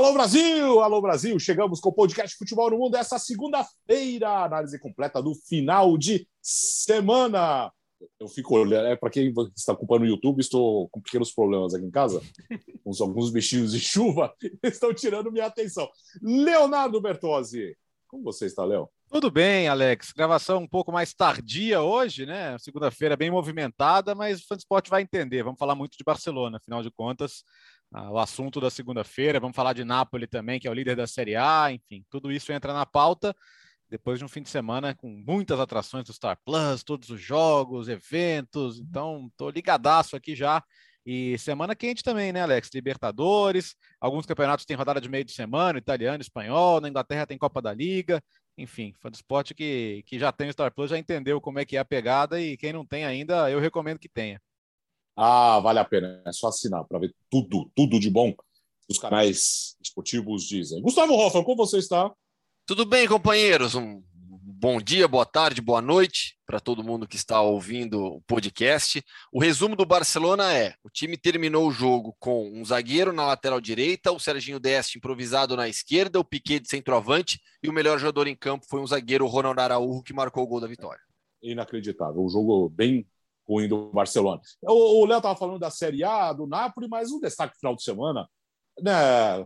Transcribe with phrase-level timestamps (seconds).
[0.00, 5.22] Alô Brasil, alô Brasil, chegamos com o podcast Futebol no Mundo essa segunda-feira, análise completa
[5.22, 7.70] do final de semana.
[8.18, 11.84] Eu fico olhando, é para quem está ocupando o YouTube, estou com pequenos problemas aqui
[11.84, 12.22] em casa,
[12.82, 14.32] com alguns bichinhos de chuva,
[14.64, 15.86] estão tirando minha atenção.
[16.22, 17.76] Leonardo Bertozzi,
[18.08, 18.88] como você está, Léo?
[19.10, 20.12] Tudo bem, Alex.
[20.12, 22.56] Gravação um pouco mais tardia hoje, né?
[22.58, 25.42] Segunda-feira bem movimentada, mas o Fansport vai entender.
[25.42, 27.44] Vamos falar muito de Barcelona, afinal de contas,
[27.92, 29.40] o assunto da segunda-feira.
[29.40, 31.72] Vamos falar de Nápoles também, que é o líder da Série A.
[31.72, 33.34] Enfim, tudo isso entra na pauta
[33.90, 37.88] depois de um fim de semana com muitas atrações do Star Plus, todos os jogos,
[37.88, 38.78] eventos.
[38.78, 40.62] Então, estou ligadaço aqui já.
[41.04, 42.70] E semana quente também, né, Alex?
[42.72, 47.60] Libertadores, alguns campeonatos têm rodada de meio de semana, italiano, espanhol, na Inglaterra tem Copa
[47.60, 48.22] da Liga.
[48.56, 51.64] Enfim, fã do esporte que, que já tem o Star Plus já entendeu como é
[51.64, 54.40] que é a pegada e quem não tem ainda, eu recomendo que tenha.
[55.22, 56.22] Ah, vale a pena.
[56.24, 58.34] É só assinar para ver tudo, tudo de bom
[58.88, 60.80] os canais esportivos dizem.
[60.80, 62.10] Gustavo Hoffman, como você está?
[62.64, 63.74] Tudo bem, companheiros?
[63.74, 69.04] Um bom dia, boa tarde, boa noite para todo mundo que está ouvindo o podcast.
[69.30, 73.60] O resumo do Barcelona é: o time terminou o jogo com um zagueiro na lateral
[73.60, 78.26] direita, o Serginho Deste improvisado na esquerda, o Piquet de centroavante e o melhor jogador
[78.26, 81.02] em campo foi um zagueiro, Ronald Araújo, que marcou o gol da vitória.
[81.42, 82.24] Inacreditável.
[82.24, 83.06] Um jogo bem
[83.50, 84.40] ruim do Barcelona.
[84.62, 88.28] O Léo estava falando da Série A, do Napoli, mas um destaque final de semana,
[88.80, 89.44] né,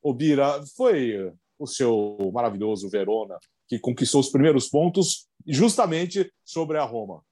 [0.00, 6.84] o Bira, foi o seu maravilhoso Verona, que conquistou os primeiros pontos justamente sobre a
[6.84, 7.22] Roma.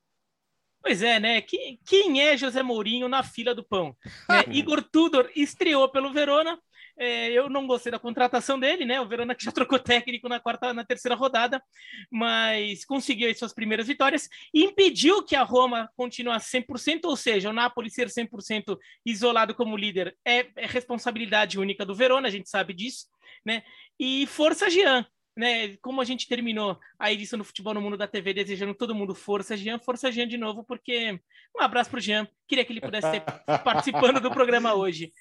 [0.80, 1.42] Pois é, né?
[1.42, 3.96] Quem é José Mourinho na fila do pão?
[4.28, 4.44] Né?
[4.52, 6.58] Igor Tudor estreou pelo Verona,
[6.98, 9.00] é, eu não gostei da contratação dele, né?
[9.00, 11.62] O Verona que já trocou técnico na quarta, na terceira rodada,
[12.10, 17.50] mas conseguiu as suas primeiras vitórias e impediu que a Roma continuasse 100%, ou seja,
[17.50, 22.48] o Napoli ser 100% isolado como líder é, é responsabilidade única do Verona, a gente
[22.48, 23.06] sabe disso,
[23.44, 23.62] né?
[23.98, 25.06] E força Jean,
[25.38, 28.92] né, como a gente terminou a edição do Futebol no Mundo da TV desejando todo
[28.92, 31.16] mundo força, Jean, força Jean de novo, porque
[31.56, 33.22] um abraço para o Jean, queria que ele pudesse estar
[33.62, 35.12] participando do programa hoje.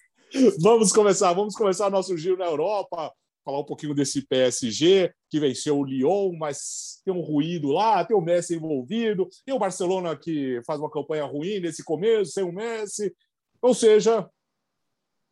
[0.60, 3.12] Vamos começar, vamos começar nosso giro na Europa,
[3.46, 8.16] falar um pouquinho desse PSG que venceu o Lyon, mas tem um ruído lá, tem
[8.16, 12.52] o Messi envolvido, tem o Barcelona que faz uma campanha ruim nesse começo, sem o
[12.52, 13.16] Messi.
[13.62, 14.30] Ou seja,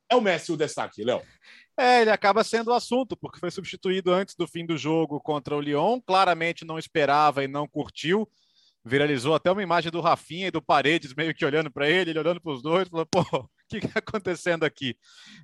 [0.09, 1.21] é o Messi o destaque, Léo.
[1.77, 5.55] É, ele acaba sendo o assunto, porque foi substituído antes do fim do jogo contra
[5.55, 8.29] o Lyon, claramente não esperava e não curtiu.
[8.85, 12.19] Viralizou até uma imagem do Rafinha e do Paredes meio que olhando para ele, ele
[12.19, 14.95] olhando para os dois, falou: pô, que está acontecendo aqui?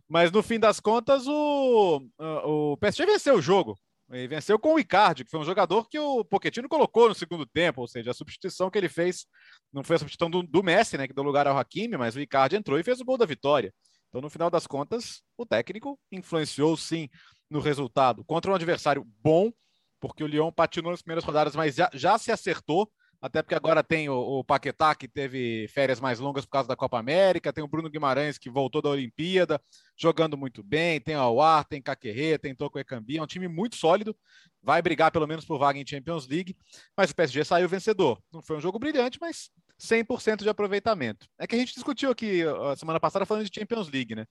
[0.08, 3.78] Mas no fim das contas, o, o PSG venceu o jogo.
[4.14, 7.46] E venceu com o Icardi, que foi um jogador que o Pochettino colocou no segundo
[7.46, 9.26] tempo, ou seja, a substituição que ele fez
[9.72, 12.20] não foi a substituição do, do Messi, né, que deu lugar ao Hakimi, mas o
[12.20, 13.74] Icardi entrou e fez o gol da vitória.
[14.10, 17.08] Então, no final das contas, o técnico influenciou sim
[17.50, 19.50] no resultado contra um adversário bom,
[19.98, 22.92] porque o Lyon patinou nas primeiras rodadas, mas já, já se acertou
[23.22, 26.76] até porque agora tem o, o, Paquetá, que teve férias mais longas por causa da
[26.76, 29.62] Copa América, tem o Bruno Guimarães, que voltou da Olimpíada,
[29.96, 33.76] jogando muito bem, tem o Awar, tem Caquerê, tem Toco Ekambi, é um time muito
[33.76, 34.18] sólido,
[34.62, 36.58] vai brigar pelo menos por vaga em Champions League,
[36.98, 38.20] mas o PSG saiu vencedor.
[38.34, 41.28] Não foi um jogo brilhante, mas 100% de aproveitamento.
[41.38, 44.26] É que a gente discutiu aqui a semana passada falando de Champions League, né?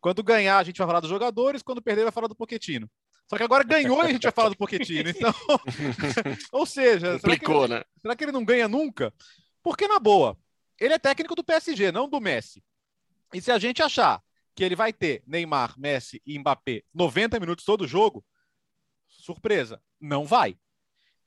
[0.00, 2.90] Quando ganhar, a gente vai falar dos jogadores, quando perder, vai falar do Poquetino.
[3.28, 5.10] Só que agora ganhou e a gente vai falar do Pochettino.
[5.14, 5.32] Então,
[6.52, 7.84] ou seja, será que, ele, né?
[8.00, 9.12] será que ele não ganha nunca?
[9.62, 10.36] Porque, na boa,
[10.78, 12.62] ele é técnico do PSG, não do Messi.
[13.32, 14.22] E se a gente achar
[14.54, 18.24] que ele vai ter Neymar, Messi e Mbappé 90 minutos todo jogo,
[19.08, 20.56] surpresa, não vai.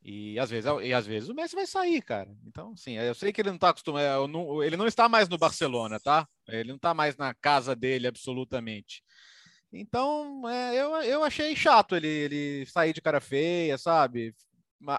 [0.04, 2.34] E às vezes, e às vezes o Messi vai sair, cara.
[2.46, 5.38] Então, sim, eu sei que ele não está acostumado, não, ele não está mais no
[5.38, 6.26] Barcelona, tá?
[6.48, 9.04] Ele não está mais na casa dele absolutamente.
[9.72, 14.34] Então, é, eu, eu achei chato ele, ele sair de cara feia, sabe?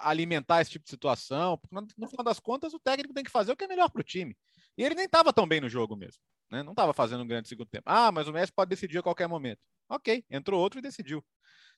[0.02, 1.58] Alimentar esse tipo de situação.
[1.58, 4.00] Porque no, final das contas, o técnico tem que fazer o que é melhor para
[4.00, 4.36] o time.
[4.76, 6.20] E ele nem estava tão bem no jogo mesmo.
[6.50, 6.62] Né?
[6.62, 7.84] Não estava fazendo um grande segundo tempo.
[7.86, 9.60] Ah, mas o Messi pode decidir a qualquer momento.
[9.88, 11.24] Ok, entrou outro e decidiu.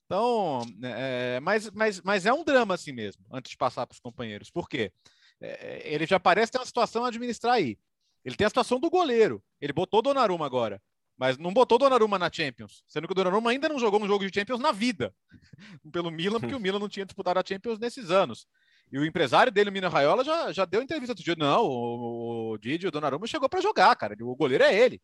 [0.04, 4.00] Então, é, mas, mas, mas é um drama assim mesmo, antes de passar para os
[4.00, 4.50] companheiros.
[4.50, 4.92] Por quê?
[5.40, 7.78] É, ele já parece ter uma situação a administrar aí.
[8.25, 9.42] Ele tem a situação do goleiro.
[9.60, 10.82] Ele botou Donnarumma agora
[11.20, 14.26] mas não botou Donnarumma na Champions, sendo que o Donnarumma ainda não jogou um jogo
[14.26, 15.14] de Champions na vida,
[15.93, 18.46] pelo Milan, porque o Milan não tinha disputado a Champions nesses anos.
[18.90, 21.37] E o empresário dele, o Mina Raiola, já, já deu entrevista outro dia.
[21.37, 24.17] Não, o, o Didi, o Donnarumma chegou para jogar, cara.
[24.22, 24.99] O goleiro é ele.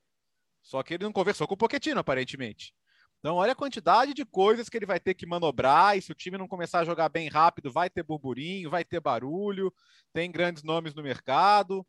[0.63, 2.73] Só que ele não conversou com o Pochettino, aparentemente.
[3.19, 5.99] Então, olha a quantidade de coisas que ele vai ter que manobrar.
[5.99, 9.01] E se o time não começar a jogar bem rápido, vai ter burburinho, vai ter
[9.01, 9.73] barulho,
[10.15, 11.87] tem grandes nomes no mercado.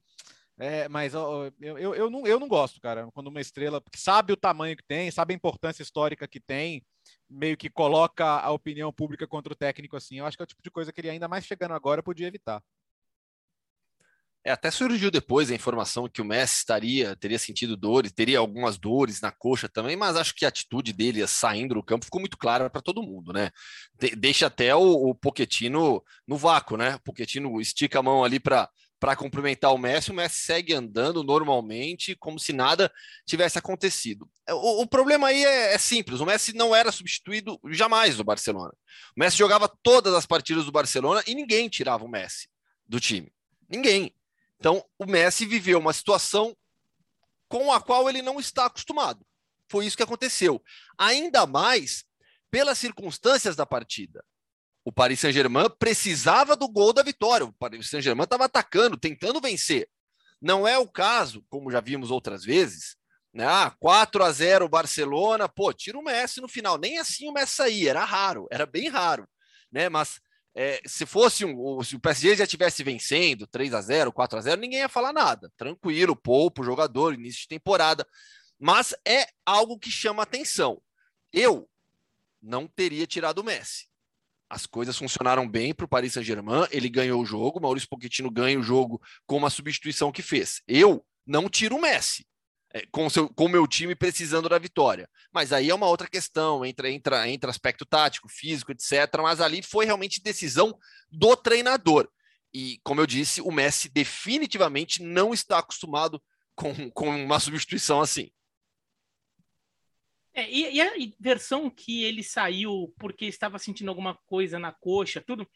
[0.60, 4.34] É, mas eu, eu, eu, não, eu não gosto, cara, quando uma estrela que sabe
[4.34, 6.84] o tamanho que tem, sabe a importância histórica que tem,
[7.30, 10.18] meio que coloca a opinião pública contra o técnico assim.
[10.18, 12.28] Eu acho que é o tipo de coisa que ele, ainda mais chegando agora, podia
[12.28, 12.64] evitar.
[14.48, 18.78] É, até surgiu depois a informação que o Messi estaria, teria sentido dores, teria algumas
[18.78, 22.38] dores na coxa também, mas acho que a atitude dele saindo do campo ficou muito
[22.38, 23.52] clara para todo mundo, né?
[23.94, 26.96] De deixa até o, o Poquetino no vácuo, né?
[26.96, 31.24] O Poquetino estica a mão ali para para cumprimentar o Messi, o Messi segue andando
[31.24, 32.92] normalmente, como se nada
[33.26, 34.30] tivesse acontecido.
[34.48, 38.24] É, o, o problema aí é, é, simples: o Messi não era substituído jamais do
[38.24, 38.74] Barcelona.
[39.16, 42.48] O Messi jogava todas as partidas do Barcelona e ninguém tirava o Messi
[42.88, 43.32] do time.
[43.70, 44.14] Ninguém.
[44.60, 46.58] Então, o Messi viveu uma situação
[47.48, 49.26] com a qual ele não está acostumado.
[49.70, 50.62] Foi isso que aconteceu.
[50.98, 52.04] Ainda mais
[52.50, 54.24] pelas circunstâncias da partida
[54.88, 57.46] o Paris Saint-Germain precisava do gol da vitória.
[57.46, 59.90] O Paris Saint-Germain estava atacando, tentando vencer.
[60.42, 62.96] Não é o caso, como já vimos outras vezes,
[63.34, 63.46] né?
[63.46, 66.78] Ah, 4 a 0 Barcelona, pô, tira o Messi no final.
[66.78, 69.28] Nem assim o Messi saía, era raro, era bem raro,
[69.70, 69.90] né?
[69.90, 70.22] Mas
[70.56, 74.42] é, se fosse um, se o PSG já estivesse vencendo 3 a 0 4 a
[74.42, 75.52] 0 ninguém ia falar nada.
[75.58, 78.08] Tranquilo, pouco jogador, início de temporada.
[78.58, 80.82] Mas é algo que chama atenção.
[81.34, 81.70] Eu
[82.42, 83.87] não teria tirado o Messi
[84.50, 88.60] as coisas funcionaram bem para o Paris Saint-Germain, ele ganhou o jogo, Maurício Pochettino ganha
[88.60, 90.62] o jogo com uma substituição que fez.
[90.68, 92.26] Eu não tiro o Messi,
[92.74, 93.08] é, com
[93.46, 95.10] o meu time precisando da vitória.
[95.34, 99.10] Mas aí é uma outra questão, entra, entra, entra aspecto tático, físico, etc.
[99.22, 100.78] Mas ali foi realmente decisão
[101.12, 102.10] do treinador.
[102.54, 106.22] E, como eu disse, o Messi definitivamente não está acostumado
[106.56, 108.32] com, com uma substituição assim.
[110.38, 115.20] É, e, e, a versão que ele saiu porque estava sentindo alguma coisa na coxa,
[115.20, 115.48] tudo,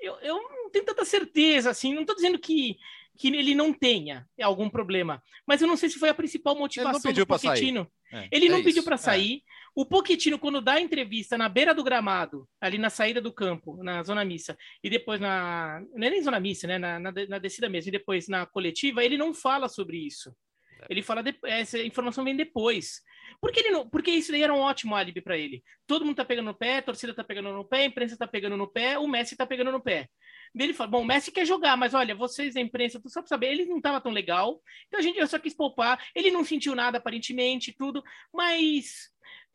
[0.00, 2.78] eu, eu não tenho tanta certeza, assim, não estou dizendo que,
[3.18, 7.12] que ele não tenha algum problema, mas eu não sei se foi a principal motivação
[7.12, 7.86] do Pochettino.
[8.10, 8.98] É, ele não é pediu para é.
[8.98, 9.42] sair.
[9.74, 13.82] O Pochettino, quando dá a entrevista na beira do gramado, ali na saída do campo,
[13.82, 15.82] na zona missa, e depois na.
[15.92, 16.78] Não é nem zona missa, né?
[16.78, 20.34] Na, na, na descida mesmo, e depois na coletiva, ele não fala sobre isso.
[20.82, 20.86] É.
[20.90, 23.00] Ele fala, de, essa informação vem depois.
[23.40, 25.62] Porque, ele não, porque isso daí era um ótimo álibi para ele.
[25.86, 28.26] Todo mundo tá pegando no pé, a torcida tá pegando no pé, a imprensa tá
[28.26, 30.08] pegando no pé, o Messi tá pegando no pé.
[30.54, 33.48] Ele fala: Bom, o Messi quer jogar, mas olha, vocês da imprensa, só para saber,
[33.48, 36.02] ele não tava tão legal, então a gente eu só quis poupar.
[36.14, 39.10] Ele não sentiu nada aparentemente, tudo, mas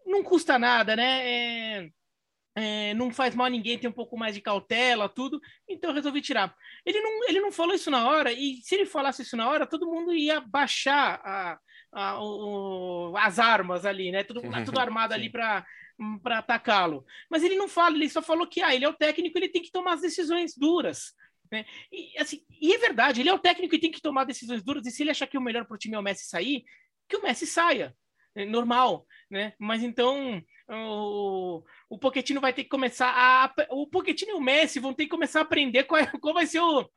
[0.05, 1.83] não custa nada, né?
[1.85, 1.89] É
[2.59, 5.95] é, não faz mal a ninguém, tem um pouco mais de cautela, tudo, então eu
[5.95, 6.53] resolvi tirar.
[6.85, 9.67] Ele não, ele não falou isso na hora, e se ele falasse isso na hora,
[9.67, 11.59] todo mundo ia baixar a,
[11.91, 14.23] a, o, as armas ali, né?
[14.23, 15.65] Tudo, tudo armado ali para
[16.23, 17.05] para atacá-lo.
[17.29, 19.61] Mas ele não fala, ele só falou que ah, ele é o técnico, ele tem
[19.61, 21.13] que tomar as decisões duras.
[21.51, 21.65] Né?
[21.91, 24.85] E, assim, e é verdade, ele é o técnico e tem que tomar decisões duras,
[24.85, 26.63] e se ele achar que o melhor para o time é o Messi sair,
[27.07, 27.93] que o Messi saia.
[28.35, 29.53] É normal, né?
[29.59, 33.53] Mas então o, o Pochettino vai ter que começar a.
[33.71, 36.45] O Pochettino e o Messi vão ter que começar a aprender qual, é, qual vai
[36.45, 36.89] ser o,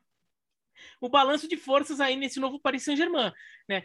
[1.00, 3.32] o balanço de forças aí nesse novo Paris Saint-Germain,
[3.68, 3.84] né?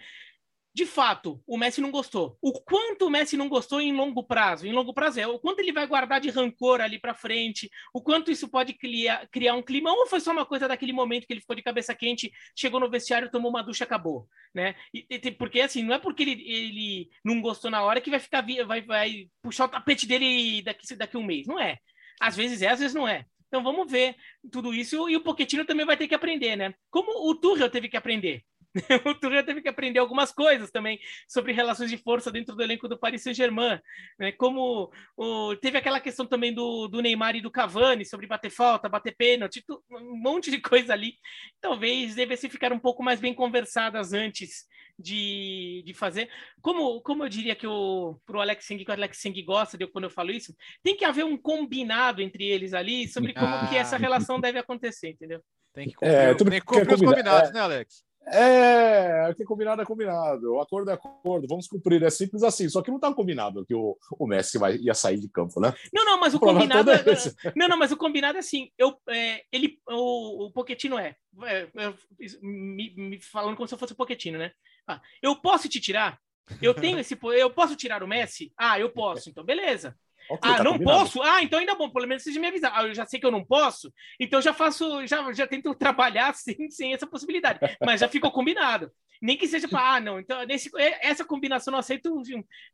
[0.77, 2.37] De fato, o Messi não gostou.
[2.39, 4.67] O quanto o Messi não gostou em longo prazo?
[4.67, 7.99] Em longo prazo é o quanto ele vai guardar de rancor ali para frente, o
[7.99, 11.33] quanto isso pode criar, criar um clima, ou foi só uma coisa daquele momento que
[11.33, 14.75] ele ficou de cabeça quente, chegou no vestiário, tomou uma ducha, acabou, né?
[14.93, 18.19] E, e, porque assim, não é porque ele, ele não gostou na hora que vai
[18.19, 21.79] ficar vai, vai puxar o tapete dele daqui daqui um mês, não é?
[22.21, 23.25] Às vezes é, às vezes não é.
[23.47, 24.15] Então vamos ver
[24.51, 26.75] tudo isso e o Pochettino também vai ter que aprender, né?
[26.91, 28.43] Como o Tuchel teve que aprender.
[29.05, 32.87] o Tuchel teve que aprender algumas coisas também sobre relações de força dentro do elenco
[32.87, 33.79] do Paris Saint-Germain,
[34.19, 34.31] né?
[34.31, 38.89] Como o, teve aquela questão também do, do Neymar e do Cavani sobre bater falta,
[38.89, 41.13] bater pênalti, um monte de coisa ali.
[41.61, 44.65] Talvez devessem ficar um pouco mais bem conversadas antes
[44.97, 46.29] de, de fazer.
[46.61, 49.87] Como, como eu diria que o pro Alex Seng, que o Alex Seng gosta de
[49.87, 53.67] quando eu falo isso, tem que haver um combinado entre eles ali sobre como ah.
[53.69, 55.41] que essa relação deve acontecer, entendeu?
[55.73, 57.53] Tem que cumprir, é, tem que cumprir os combinados, é.
[57.53, 58.06] né, Alex?
[58.31, 60.53] É, o que é combinado é combinado.
[60.53, 61.47] O acordo é acordo.
[61.47, 62.03] Vamos cumprir.
[62.03, 62.67] É simples assim.
[62.69, 65.73] Só que não está combinado que o, o Messi vai, ia sair de campo, né?
[65.93, 66.91] Não, não, mas o, o combinado.
[66.91, 68.69] É, é não, não, mas o combinado é assim.
[68.77, 71.15] Eu, é, ele, o, o Pochettino é.
[71.45, 71.93] é
[72.41, 74.51] me, me, falando como se eu fosse o Pochettino, né?
[74.87, 76.19] Ah, eu posso te tirar?
[76.61, 77.17] Eu tenho esse.
[77.21, 78.53] Eu posso tirar o Messi?
[78.57, 79.29] Ah, eu posso.
[79.29, 79.95] Então, beleza.
[80.29, 80.99] Okay, ah, tá não combinado.
[80.99, 81.21] posso?
[81.21, 82.71] Ah, então ainda bom, pelo menos vocês me avisar.
[82.75, 86.33] Ah, eu já sei que eu não posso, então já faço, já, já tento trabalhar
[86.35, 87.59] sem, sem essa possibilidade.
[87.83, 88.91] Mas já ficou combinado.
[89.21, 90.69] Nem que seja para, ah, não, então nesse,
[91.01, 92.21] essa combinação não aceito,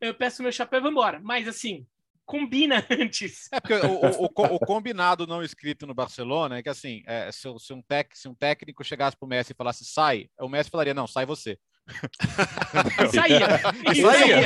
[0.02, 1.22] eu peço meu chapéu e vou embora.
[1.24, 1.86] Mas assim,
[2.26, 3.48] combina antes.
[3.52, 7.48] É porque o, o, o, combinado não escrito no Barcelona é que assim, é, se,
[7.60, 10.70] se, um tec, se um técnico chegasse para o Messi e falasse sai, o Messi
[10.70, 11.58] falaria não, sai você.
[13.12, 13.60] Saía.
[14.02, 14.40] saía.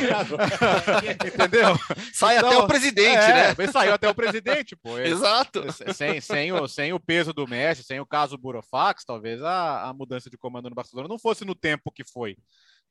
[1.28, 1.76] Entendeu?
[2.14, 3.68] Sai então, até o presidente, é, né?
[3.72, 4.98] Saiu até o presidente, pô.
[4.98, 5.64] Exato.
[5.94, 9.94] Sem, sem, o, sem o peso do Messi, sem o caso Burofax, talvez a, a
[9.94, 12.38] mudança de comando no Barcelona não fosse no tempo que foi.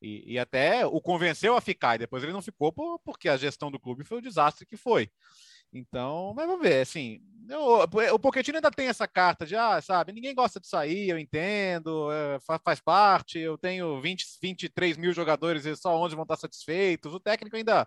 [0.01, 3.37] E, e, até o convenceu a ficar, e depois ele não ficou por, porque a
[3.37, 5.11] gestão do clube foi o desastre que foi.
[5.77, 10.13] Então, mas vamos ver, assim, o, o Pochettino ainda tem essa carta de, ah, sabe,
[10.13, 15.13] ninguém gosta de sair, eu entendo, é, faz, faz, parte, eu tenho 20, 23 mil
[15.13, 17.87] jogadores e só 11 vão estar satisfeitos, o técnico ainda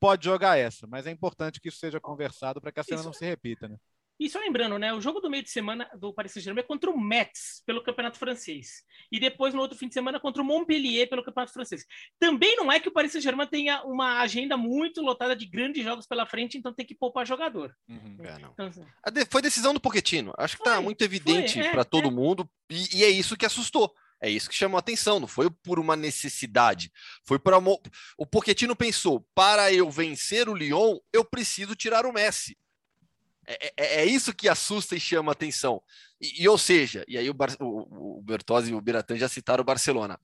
[0.00, 3.08] pode jogar essa, mas é importante que isso seja conversado para que a cena isso,
[3.08, 3.76] não se repita, né?
[4.18, 4.92] E só lembrando, né?
[4.92, 8.18] O jogo do meio de semana do Paris Saint-Germain é contra o Metz pelo Campeonato
[8.18, 8.82] Francês.
[9.12, 11.84] E depois, no outro fim de semana, contra o Montpellier pelo Campeonato Francês.
[12.18, 16.06] Também não é que o Paris Saint-Germain tenha uma agenda muito lotada de grandes jogos
[16.06, 17.72] pela frente, então tem que poupar jogador.
[17.88, 18.16] Uhum.
[18.20, 18.84] É, então, assim...
[19.30, 20.32] Foi decisão do Pochettino.
[20.36, 22.10] Acho que está muito evidente é, para todo é.
[22.10, 22.48] mundo.
[22.68, 23.94] E, e é isso que assustou.
[24.20, 26.90] É isso que chamou a atenção, não foi por uma necessidade.
[27.24, 32.58] Foi para o Pochettino pensou: para eu vencer o Lyon, eu preciso tirar o Messi.
[33.48, 35.82] É, é, é, isso que assusta e chama atenção.
[36.20, 39.26] E, e ou seja, e aí o, Bar, o, o Bertozzi e o Biratan já
[39.26, 40.20] citaram o Barcelona.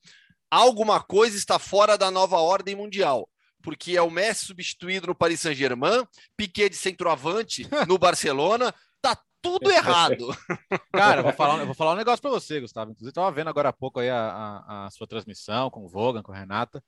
[0.50, 3.26] Alguma coisa está fora da nova ordem mundial,
[3.62, 9.70] porque é o Messi substituído no Paris Saint-Germain, Piquet de centroavante no Barcelona, tá tudo
[9.70, 10.28] errado.
[10.92, 12.90] Cara, eu vou falar, eu vou falar um negócio para você, Gustavo.
[12.90, 16.22] Inclusive, estava vendo agora há pouco aí a, a, a sua transmissão com o Vogan,
[16.22, 16.84] com a Renata.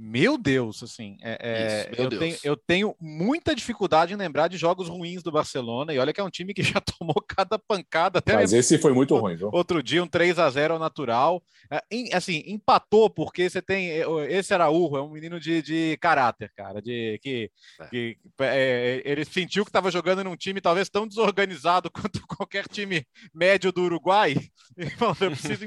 [0.00, 2.20] Meu Deus, assim, é, é, Isso, eu, Deus.
[2.20, 6.20] Tenho, eu, Tenho, muita dificuldade em lembrar de jogos ruins do Barcelona, e olha que
[6.20, 8.20] é um time que já tomou cada pancada.
[8.20, 9.50] Até Mas esse foi muito ruim, viu?
[9.52, 11.42] Outro dia, um 3 a 0 natural.
[11.68, 11.82] É,
[12.14, 13.90] assim, empatou, porque você tem.
[13.90, 17.50] É, esse Araújo é um menino de, de caráter, cara, de que,
[17.80, 17.86] é.
[17.86, 23.04] que é, ele sentiu que estava jogando num time talvez tão desorganizado quanto qualquer time
[23.34, 24.36] médio do Uruguai.
[24.76, 25.64] E, falou, eu preciso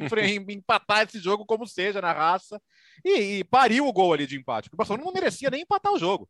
[0.48, 2.62] empatar esse jogo como seja, na raça.
[3.03, 4.70] E, e pariu o gol ali de empate.
[4.72, 6.29] O Barcelona não merecia nem empatar o jogo.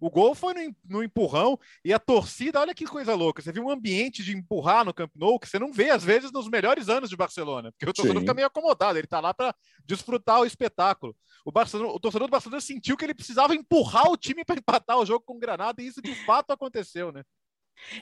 [0.00, 3.42] O gol foi no, no, empurrão e a torcida, olha que coisa louca.
[3.42, 6.32] Você viu um ambiente de empurrar no Camp Nou que você não vê, às vezes,
[6.32, 8.20] nos melhores anos de Barcelona, porque o torcedor Sim.
[8.20, 9.54] fica meio acomodado, ele tá lá para
[9.84, 11.14] desfrutar o espetáculo.
[11.44, 14.98] O, Barcelona, o torcedor do Barcelona sentiu que ele precisava empurrar o time para empatar
[14.98, 17.22] o jogo com o Granada e isso de fato aconteceu, né?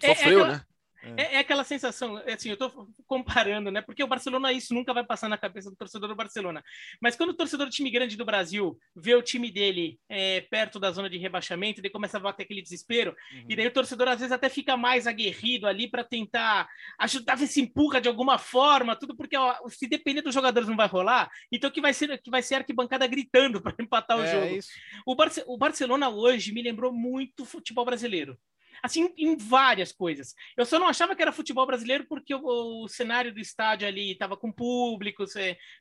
[0.02, 0.59] É, Sofreu, é aquela...
[0.59, 0.64] né?
[1.02, 1.09] É.
[1.09, 3.80] é, assim, aquela sensação, assim, eu estou comparando, né?
[3.80, 6.62] Porque o Barcelona, isso nunca vai passar na cabeça do torcedor do Barcelona.
[7.00, 10.78] Mas quando o torcedor do time grande do Brasil vê o time dele é, perto
[10.78, 13.47] da zona de rebaixamento, ele começa a bater aquele desespero, uhum.
[13.49, 17.37] e daí o torcedor às vezes até fica mais aguerrido ali para tentar ajudar a
[17.37, 20.87] ver se empurra de alguma forma, tudo porque ó, se depender dos jogadores não vai
[20.87, 24.57] rolar, então que vai ser que vai ser arquibancada gritando para empatar o é jogo.
[24.57, 24.71] Isso.
[25.07, 28.38] O, Barce o Barcelona hoje me lembrou muito futebol brasileiro
[28.83, 30.35] assim, em várias coisas.
[30.57, 34.13] Eu só não achava que era futebol brasileiro porque o, o cenário do estádio ali
[34.13, 35.25] estava com público,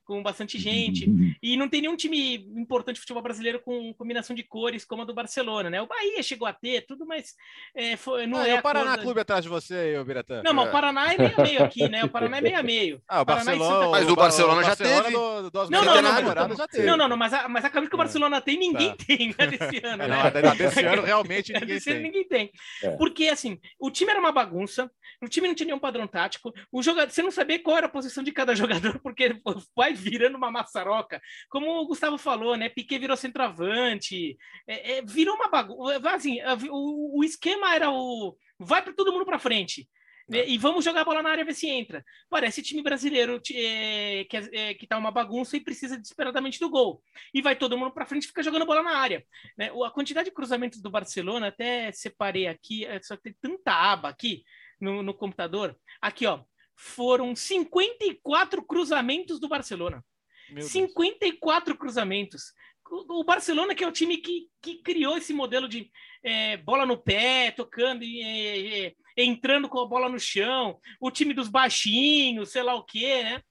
[0.06, 1.34] com bastante gente, uhum.
[1.41, 5.06] e não tem nenhum time importante de futebol brasileiro com combinação de cores como a
[5.06, 5.82] do Barcelona, né?
[5.82, 7.36] O Bahia chegou a ter, tudo, mas
[7.75, 8.60] é, foi, não ah, é.
[8.60, 9.03] o Paraná coisa...
[9.03, 10.41] Clube atrás de você, Biratã.
[10.44, 12.03] Não, mas o Paraná é meio a meio aqui, né?
[12.03, 13.01] O Paraná é meio a meio.
[13.08, 13.89] Ah, o Barcelona.
[13.89, 15.12] Mas o Barcelona já teve.
[15.12, 16.86] Do, do não, não, não, já teve.
[16.86, 18.03] Não, não, não, mas a, mas a camisa que o é.
[18.03, 19.06] Barcelona tem, ninguém tá.
[19.06, 20.41] tem né, desse ano, né?
[20.41, 21.94] Não, desse ano realmente ninguém desse tem.
[21.94, 22.51] Ano, ninguém tem.
[22.84, 22.88] É.
[22.98, 24.89] Porque, assim, o time era uma bagunça,
[25.22, 27.89] o time não tinha nenhum padrão tático, o jogador, você não sabia qual era a
[27.89, 29.39] posição de cada jogador, porque
[29.75, 31.22] vai virando uma maçaroca.
[31.50, 32.69] Como o Gustavo falou, né?
[32.69, 36.00] Piquet virou centroavante, é, é, virou uma bagunça.
[36.10, 39.88] Assim, o, o esquema era o vai para todo mundo para frente.
[40.29, 42.05] Né, e vamos jogar a bola na área ver se entra.
[42.29, 47.01] Parece time brasileiro é, que, é, que tá uma bagunça e precisa desesperadamente do gol.
[47.33, 49.25] E vai todo mundo para frente e fica jogando bola na área.
[49.57, 49.71] Né?
[49.83, 54.43] A quantidade de cruzamentos do Barcelona, até separei aqui, é, só tem tanta aba aqui
[54.79, 55.75] no, no computador.
[56.00, 56.43] Aqui, ó.
[56.75, 60.05] Foram 54 cruzamentos do Barcelona.
[60.50, 61.79] Meu 54 Deus.
[61.79, 62.53] cruzamentos
[62.91, 65.91] o Barcelona, que é o time que, que criou esse modelo de
[66.24, 71.11] é, bola no pé, tocando e é, é, entrando com a bola no chão, o
[71.11, 73.41] time dos baixinhos, sei lá o quê, né?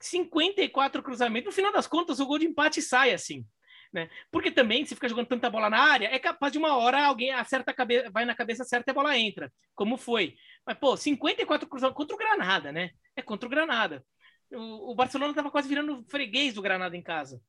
[0.00, 1.46] 54 cruzamentos.
[1.46, 3.46] No final das contas, o gol de empate sai assim.
[3.92, 4.10] Né?
[4.30, 7.30] Porque também, se fica jogando tanta bola na área, é capaz de uma hora alguém
[7.30, 10.34] acerta a cabeça, vai na cabeça certa e a bola entra, como foi.
[10.66, 12.90] Mas, pô, 54 cruzamentos contra o Granada, né?
[13.14, 14.04] É contra o Granada.
[14.52, 17.40] O, o Barcelona estava quase virando freguês do Granada em casa.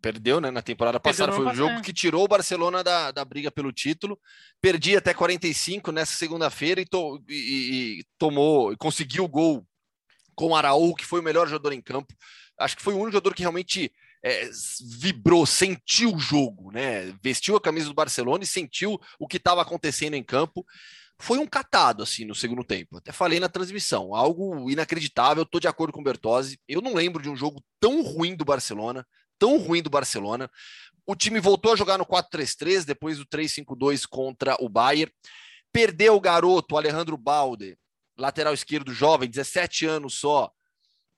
[0.00, 0.50] Perdeu, né?
[0.50, 4.18] Na temporada passada foi o jogo que tirou o Barcelona da, da briga pelo título.
[4.60, 9.66] Perdi até 45 nessa segunda-feira e, to, e, e tomou, conseguiu o gol
[10.34, 12.14] com o Araújo, que foi o melhor jogador em campo.
[12.58, 14.48] Acho que foi o único jogador que realmente é,
[14.98, 17.12] vibrou, sentiu o jogo, né?
[17.22, 20.64] Vestiu a camisa do Barcelona e sentiu o que estava acontecendo em campo.
[21.18, 22.96] Foi um catado, assim, no segundo tempo.
[22.96, 25.42] Até falei na transmissão, algo inacreditável.
[25.44, 26.58] Estou de acordo com o Bertozzi.
[26.68, 29.06] Eu não lembro de um jogo tão ruim do Barcelona,
[29.42, 30.48] tão ruim do Barcelona.
[31.04, 35.12] O time voltou a jogar no 4-3-3 depois do 3-5-2 contra o Bayern.
[35.72, 37.76] Perdeu o garoto, Alejandro Balde,
[38.16, 40.48] lateral esquerdo jovem, 17 anos só,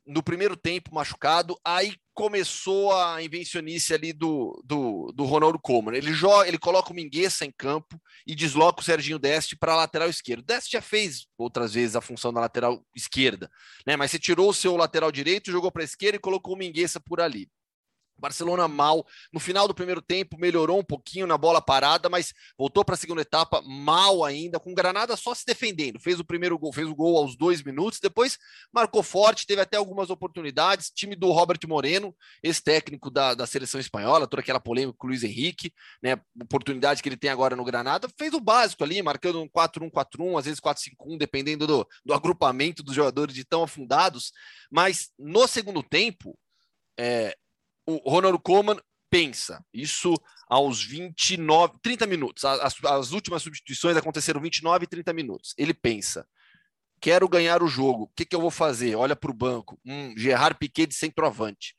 [0.07, 1.54] no primeiro tempo machucado.
[1.62, 5.95] Aí começou a invencionice ali do, do, do Ronaldo Koeman.
[5.95, 9.76] Ele joga, ele coloca o Mingueza em campo e desloca o Serginho Deste para a
[9.76, 10.45] lateral esquerda.
[10.47, 13.50] Deste já fez outras vezes a função da lateral esquerda,
[13.87, 13.99] né?
[13.99, 16.99] Mas você tirou o seu lateral direito, jogou para a esquerda e colocou o Mingueza
[16.99, 17.50] por ali.
[18.18, 19.06] Barcelona mal.
[19.33, 22.99] No final do primeiro tempo, melhorou um pouquinho na bola parada, mas voltou para a
[22.99, 26.00] segunda etapa mal ainda, com Granada só se defendendo.
[26.00, 28.38] Fez o primeiro gol, fez o gol aos dois minutos, depois
[28.73, 30.90] marcou forte, teve até algumas oportunidades.
[30.90, 35.11] Time do Robert Moreno, esse técnico da, da seleção espanhola, toda aquela polêmica com o
[35.11, 36.21] Luiz Henrique, né?
[36.42, 40.44] Oportunidade que ele tem agora no Granada, fez o básico ali, marcando um 4-1-4-1, às
[40.44, 44.33] vezes 4-5-1, dependendo do, do agrupamento dos jogadores de tão afundados.
[44.71, 46.38] Mas no segundo tempo,
[46.99, 47.37] é,
[47.86, 48.78] o Ronald Koeman
[49.10, 49.64] pensa.
[49.72, 50.14] Isso
[50.48, 52.44] aos 29, 30 minutos.
[52.44, 55.54] As, as, últimas substituições aconteceram 29 e 30 minutos.
[55.56, 56.26] Ele pensa:
[57.00, 58.04] quero ganhar o jogo.
[58.04, 58.96] O que, que eu vou fazer?
[58.96, 59.78] Olha para o banco.
[59.84, 61.74] Um Gerard Piquet de centroavante.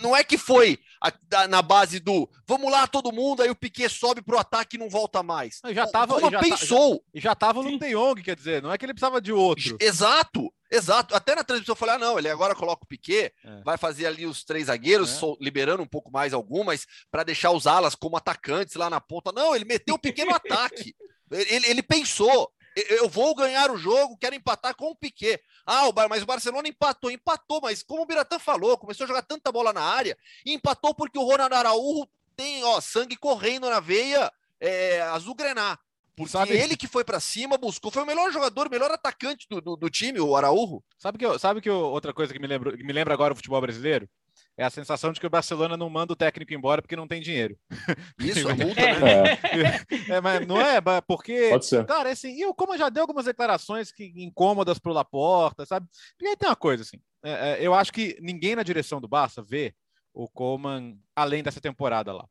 [0.00, 3.88] Não é que foi a, na base do vamos lá todo mundo, aí o Piquet
[3.88, 5.60] sobe pro ataque e não volta mais.
[5.72, 7.04] Já tava, Como já pensou.
[7.14, 9.76] Já, já tava no De Jong, quer dizer, não é que ele precisava de outro.
[9.80, 10.52] Exato.
[10.70, 11.14] Exato.
[11.14, 13.62] Até na transmissão eu falei: ah, não, ele agora coloca o Piquet, é.
[13.62, 15.26] vai fazer ali os três zagueiros, é.
[15.38, 19.30] liberando um pouco mais algumas, para deixar os alas como atacantes lá na ponta.
[19.32, 20.94] Não, ele meteu o Piquet no ataque.
[21.30, 22.50] Ele, ele pensou.
[22.74, 25.38] Eu vou ganhar o jogo, quero empatar com o Piquet.
[25.66, 29.52] Ah, mas o Barcelona empatou, empatou, mas como o Biratã falou, começou a jogar tanta
[29.52, 34.32] bola na área, e empatou porque o Ronald Araújo tem ó, sangue correndo na veia
[34.60, 35.78] é, azul grená.
[36.14, 36.52] Porque sabe...
[36.52, 39.76] ele que foi para cima, buscou, foi o melhor jogador, o melhor atacante do, do,
[39.76, 40.82] do time, o Araújo.
[40.98, 43.60] Sabe que, sabe que outra coisa que me, lembro, que me lembra agora o futebol
[43.60, 44.08] brasileiro?
[44.56, 47.22] É a sensação de que o Barcelona não manda o técnico embora porque não tem
[47.22, 47.56] dinheiro.
[48.18, 49.32] Isso, a multa, né?
[50.08, 50.12] É.
[50.14, 51.48] é, mas não é, porque.
[51.50, 51.86] Pode ser.
[51.86, 55.86] Cara, é assim, e o Como já deu algumas declarações que incômodas pro Laporta, sabe?
[56.20, 56.98] E aí tem uma coisa, assim.
[57.24, 59.74] É, é, eu acho que ninguém na direção do Barça vê
[60.12, 62.26] o Coman além dessa temporada lá.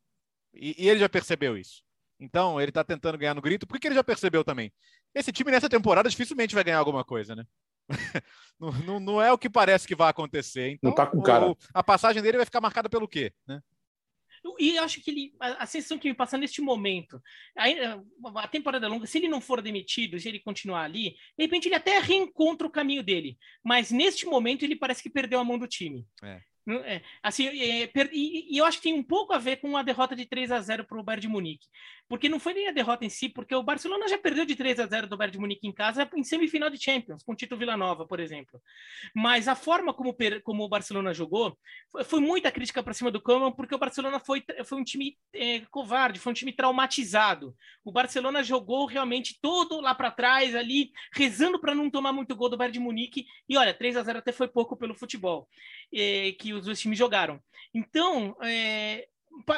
[0.54, 1.82] E, e ele já percebeu isso.
[2.20, 4.72] Então, ele está tentando ganhar no grito, porque ele já percebeu também.
[5.12, 7.44] Esse time nessa temporada dificilmente vai ganhar alguma coisa, né?
[8.58, 10.70] não, não, não, é o que parece que vai acontecer.
[10.70, 11.50] Então, não tá com cara.
[11.50, 13.60] O, a passagem dele vai ficar marcada pelo quê, né?
[14.58, 17.22] E acho que ele, a, a sensação que me passa neste momento,
[17.56, 21.68] a, a temporada longa, se ele não for demitido, se ele continuar ali, de repente
[21.68, 23.38] ele até reencontra o caminho dele.
[23.62, 26.04] Mas neste momento ele parece que perdeu a mão do time.
[26.22, 26.40] É.
[26.84, 29.82] É, assim, é, e, e, eu acho que tem um pouco a ver com a
[29.82, 31.66] derrota de 3 a 0 para o Bayern de Munique.
[32.08, 34.78] Porque não foi nem a derrota em si, porque o Barcelona já perdeu de 3
[34.78, 37.56] a 0 do Bayern de Munique em casa em semifinal de Champions, com o Tito
[37.56, 38.60] Villanova, por exemplo.
[39.14, 41.58] Mas a forma como, como o Barcelona jogou
[41.90, 45.16] foi, foi muita crítica para cima do Koeman, porque o Barcelona foi, foi um time
[45.34, 47.56] é, covarde, foi um time traumatizado.
[47.84, 52.48] O Barcelona jogou realmente todo lá para trás, ali, rezando para não tomar muito gol
[52.48, 53.26] do Bayern de Munique.
[53.48, 55.48] E olha, 3 a 0 até foi pouco pelo futebol.
[55.92, 57.40] É, que os dois times jogaram.
[57.74, 59.06] Então, é,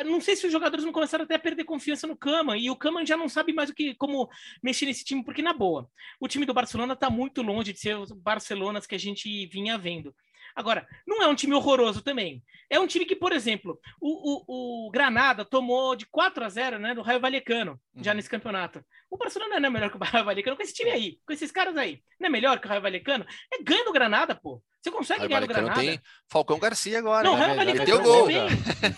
[0.05, 2.77] não sei se os jogadores não começaram até a perder confiança no Cama e o
[2.77, 4.29] Cama já não sabe mais o que como
[4.63, 5.89] mexer nesse time, porque na boa,
[6.21, 9.77] o time do Barcelona está muito longe de ser os Barcelonas que a gente vinha
[9.77, 10.15] vendo.
[10.55, 12.43] Agora, não é um time horroroso também.
[12.71, 16.79] É um time que, por exemplo, o, o, o Granada tomou de 4 a 0
[16.79, 18.17] né, do Raio Vallecano, já uhum.
[18.17, 18.85] nesse campeonato.
[19.11, 21.51] O Barcelona não é melhor que o Raio Vallecano com esse time aí, com esses
[21.51, 22.03] caras aí.
[22.21, 23.27] Não é melhor que o Raio Vallecano?
[23.53, 24.63] É ganho do Granada, pô.
[24.85, 25.81] Você consegue ganhar do Granada.
[25.81, 27.25] Tem Falcão Garcia agora.
[27.25, 27.39] Não, né?
[27.39, 28.27] o Raio Vallecano tá gol.
[28.27, 28.49] bem.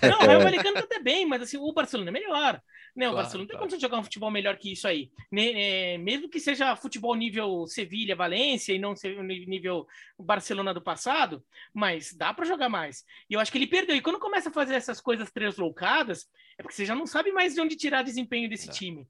[0.03, 2.61] Não, o Raio Vallecano tá até bem, mas assim, o Barcelona é melhor.
[2.97, 5.13] Não, claro, o Barcelona não tem condição de jogar um futebol melhor que isso aí.
[5.33, 8.95] É, mesmo que seja futebol nível Sevilha, Valência e não
[9.47, 9.87] nível
[10.19, 11.41] Barcelona do passado,
[11.73, 13.05] mas dá para jogar mais.
[13.31, 13.95] E eu acho que ele perdeu.
[13.95, 16.27] E quando começa a fazer essas coisas transloucadas,
[16.59, 19.07] é porque você já não sabe mais de onde tirar desempenho desse time.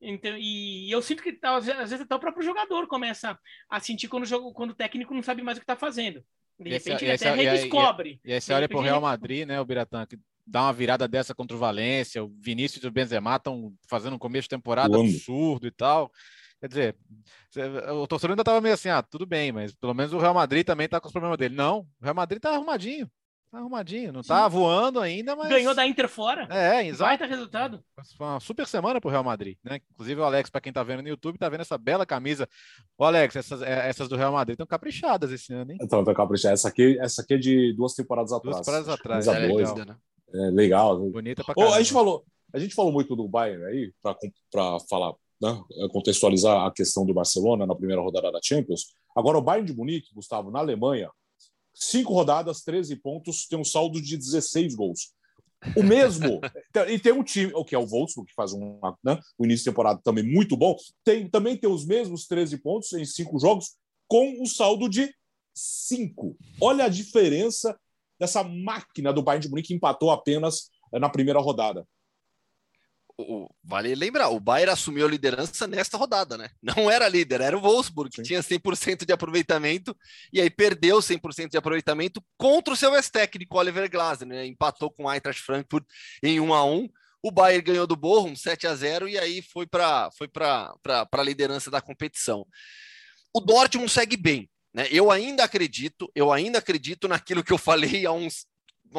[0.00, 4.08] Então, e eu sinto que tá, às vezes até o próprio jogador começa a sentir
[4.08, 6.22] quando o, jogo, quando o técnico não sabe mais o que está fazendo.
[6.58, 8.20] De repente esse, ele até redescobre.
[8.24, 11.08] E, aí você olha para o Real Madrid, né, o Biratã, que dá uma virada
[11.08, 14.98] dessa contra o Valência, o Vinícius e o Benzema estão fazendo um começo de temporada
[14.98, 16.10] absurdo e tal.
[16.60, 16.96] Quer dizer,
[17.92, 20.64] o torcedor ainda estava meio assim, ah, tudo bem, mas pelo menos o Real Madrid
[20.64, 21.54] também está com os problemas dele.
[21.54, 23.10] Não, o Real Madrid está arrumadinho.
[23.56, 25.48] Tá arrumadinho, não tá voando ainda, mas.
[25.48, 26.46] Ganhou da Inter fora.
[26.50, 27.08] É, exato.
[27.08, 27.82] Vai ter resultado.
[28.14, 29.80] Foi uma super semana pro Real Madrid, né?
[29.92, 32.46] Inclusive o Alex, para quem tá vendo no YouTube, tá vendo essa bela camisa.
[32.98, 35.78] Ô, Alex, essas, é, essas do Real Madrid estão caprichadas esse ano, hein?
[35.80, 36.60] Então, estão caprichadas.
[36.60, 38.56] Essa aqui, essa aqui é de duas temporadas atrás.
[38.56, 39.26] Duas temporadas atrás.
[39.26, 39.96] É, dois, né?
[40.34, 41.00] É legal.
[41.08, 43.90] Bonita pra oh, a gente falou, a gente falou muito do Bayern aí
[44.50, 45.58] para falar, né,
[45.92, 48.94] contextualizar a questão do Barcelona na primeira rodada da Champions.
[49.16, 51.10] Agora o Bayern de Munique, Gustavo, na Alemanha,
[51.78, 55.12] cinco rodadas, 13 pontos, tem um saldo de 16 gols.
[55.76, 56.40] O mesmo,
[56.88, 59.64] e tem um time, o que é o Wolfsburg, que faz um, né, o início
[59.64, 63.76] de temporada também muito bom, tem, também tem os mesmos 13 pontos em cinco jogos,
[64.08, 65.12] com um saldo de
[65.54, 66.36] 5.
[66.60, 67.78] Olha a diferença
[68.18, 71.86] dessa máquina do Bayern de Munique que empatou apenas eh, na primeira rodada.
[73.18, 76.50] O, vale lembrar, o Bayern assumiu a liderança nesta rodada, né?
[76.62, 78.22] Não era líder, era o Wolfsburg, que Sim.
[78.22, 79.96] tinha 100% de aproveitamento,
[80.30, 84.46] e aí perdeu 100% de aproveitamento contra o seu ex-técnico, Oliver Glasner, né?
[84.46, 85.84] Empatou com o Eintracht Frankfurt
[86.22, 86.88] em 1 a 1
[87.26, 91.70] o Bayern ganhou do Bochum 7 a 0 e aí foi para foi a liderança
[91.70, 92.46] da competição.
[93.34, 94.86] O Dortmund segue bem, né?
[94.92, 98.46] Eu ainda acredito, eu ainda acredito naquilo que eu falei há uns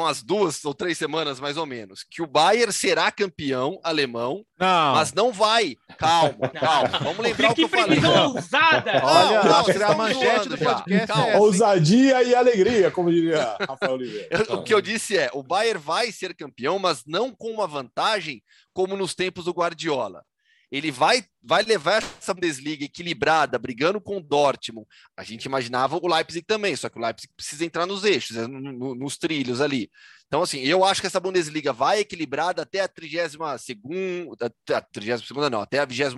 [0.02, 4.94] umas duas ou três semanas mais ou menos, que o Bayern será campeão alemão, não.
[4.94, 5.76] mas não vai.
[5.98, 7.00] Calma, calma.
[7.00, 8.00] Vamos lembrar que o que eu falei.
[8.00, 9.02] Ousada.
[9.04, 11.38] Olha, não, a manchete do podcast é assim.
[11.38, 14.54] Ousadia e alegria, como diria Rafael Oliveira.
[14.54, 18.42] o que eu disse é, o Bayern vai ser campeão, mas não com uma vantagem
[18.74, 20.24] como nos tempos do Guardiola
[20.72, 24.88] ele vai, vai levar essa Bundesliga equilibrada, brigando com o Dortmund.
[25.16, 28.48] A gente imaginava o Leipzig também, só que o Leipzig precisa entrar nos eixos, é,
[28.48, 29.90] no, nos trilhos ali.
[30.28, 35.26] Então, assim, eu acho que essa Bundesliga vai equilibrada até a 32 segunda, a 32
[35.26, 36.14] segunda não, até a 28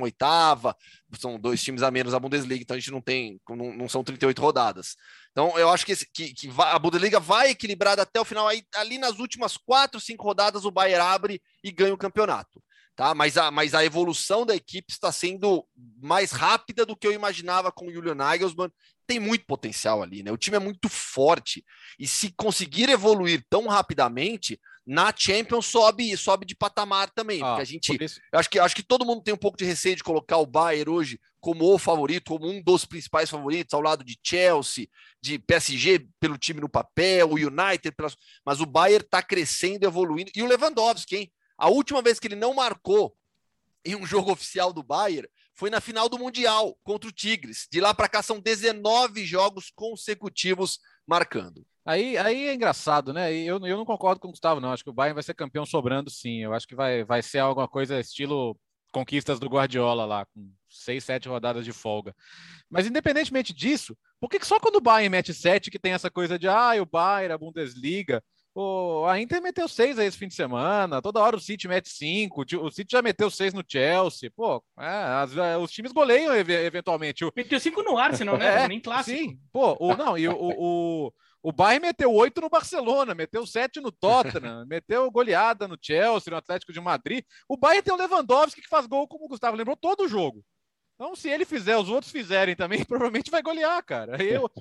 [1.20, 4.04] são dois times a menos a Bundesliga, então a gente não tem, não, não são
[4.04, 4.96] 38 rodadas.
[5.32, 8.98] Então, eu acho que, que, que a Bundesliga vai equilibrada até o final, aí, ali
[8.98, 12.60] nas últimas quatro, cinco rodadas o Bayern abre e ganha o campeonato
[13.00, 13.16] tá?
[13.16, 15.66] Mas a, mas a evolução da equipe está sendo
[16.02, 18.70] mais rápida do que eu imaginava com o Julian Nagelsmann.
[19.08, 20.34] Tem muito potencial ali, né?
[20.34, 21.64] O time é muito forte
[21.98, 27.62] e se conseguir evoluir tão rapidamente, na Champions sobe sobe de patamar também, ah, porque
[27.62, 27.98] a gente
[28.34, 30.46] eu acho que acho que todo mundo tem um pouco de receio de colocar o
[30.46, 34.88] Bayern hoje como o favorito, como um dos principais favoritos ao lado de Chelsea,
[35.22, 38.18] de PSG pelo time no papel, o United, pelas...
[38.46, 41.32] mas o Bayern está crescendo, evoluindo e o Lewandowski, hein?
[41.60, 43.14] A última vez que ele não marcou
[43.84, 47.68] em um jogo oficial do Bayern foi na final do Mundial contra o Tigres.
[47.70, 51.66] De lá para cá são 19 jogos consecutivos marcando.
[51.86, 53.34] Aí, aí é engraçado, né?
[53.34, 54.72] Eu, eu não concordo com o Gustavo, não.
[54.72, 56.42] Acho que o Bayern vai ser campeão sobrando, sim.
[56.42, 58.58] Eu acho que vai, vai ser alguma coisa estilo
[58.92, 62.16] conquistas do Guardiola lá, com seis, sete rodadas de folga.
[62.70, 66.40] Mas independentemente disso, por que só quando o Bayern mete sete que tem essa coisa
[66.40, 68.24] de ah, o Bayern, a Bundesliga?
[68.60, 71.02] Pô, a Inter meteu seis aí esse fim de semana.
[71.02, 72.44] Toda hora o City mete cinco.
[72.60, 74.30] O City já meteu seis no Chelsea.
[74.36, 77.24] Pô, é, é, os times goleiam eventualmente.
[77.34, 78.50] Meteu cinco no Arsenal, né?
[78.66, 79.18] É, Nem clássico.
[79.18, 79.40] Sim.
[79.50, 83.94] Pô, o, não, e o, o, o Bayern meteu oito no Barcelona, meteu sete no
[83.94, 87.24] Tottenham, meteu goleada no Chelsea, no Atlético de Madrid.
[87.48, 90.44] O Bayern tem o Lewandowski que faz gol, como o Gustavo lembrou, todo o jogo.
[90.96, 94.18] Então, se ele fizer, os outros fizerem também, provavelmente vai golear, cara.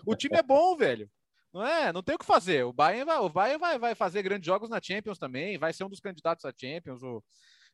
[0.06, 1.10] O, o time é bom, velho.
[1.52, 2.64] Não é, não tem o que fazer.
[2.64, 5.84] O Bayern vai, o Bayern vai, vai fazer grandes jogos na Champions também, vai ser
[5.84, 7.02] um dos candidatos à Champions.
[7.02, 7.22] O,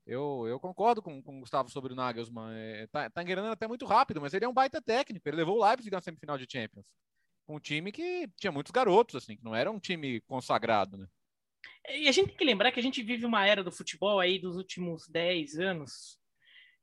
[0.06, 2.54] eu, eu concordo com, com o Gustavo sobre o Nagelsmann.
[2.54, 5.28] É, tá, tá enganando até muito rápido, mas ele é um baita técnico.
[5.28, 6.86] Ele levou o Leipzig na semifinal de Champions.
[7.48, 11.06] Um time que tinha muitos garotos, assim, que não era um time consagrado, né?
[11.88, 14.38] E a gente tem que lembrar que a gente vive uma era do futebol aí
[14.38, 16.18] dos últimos 10 anos,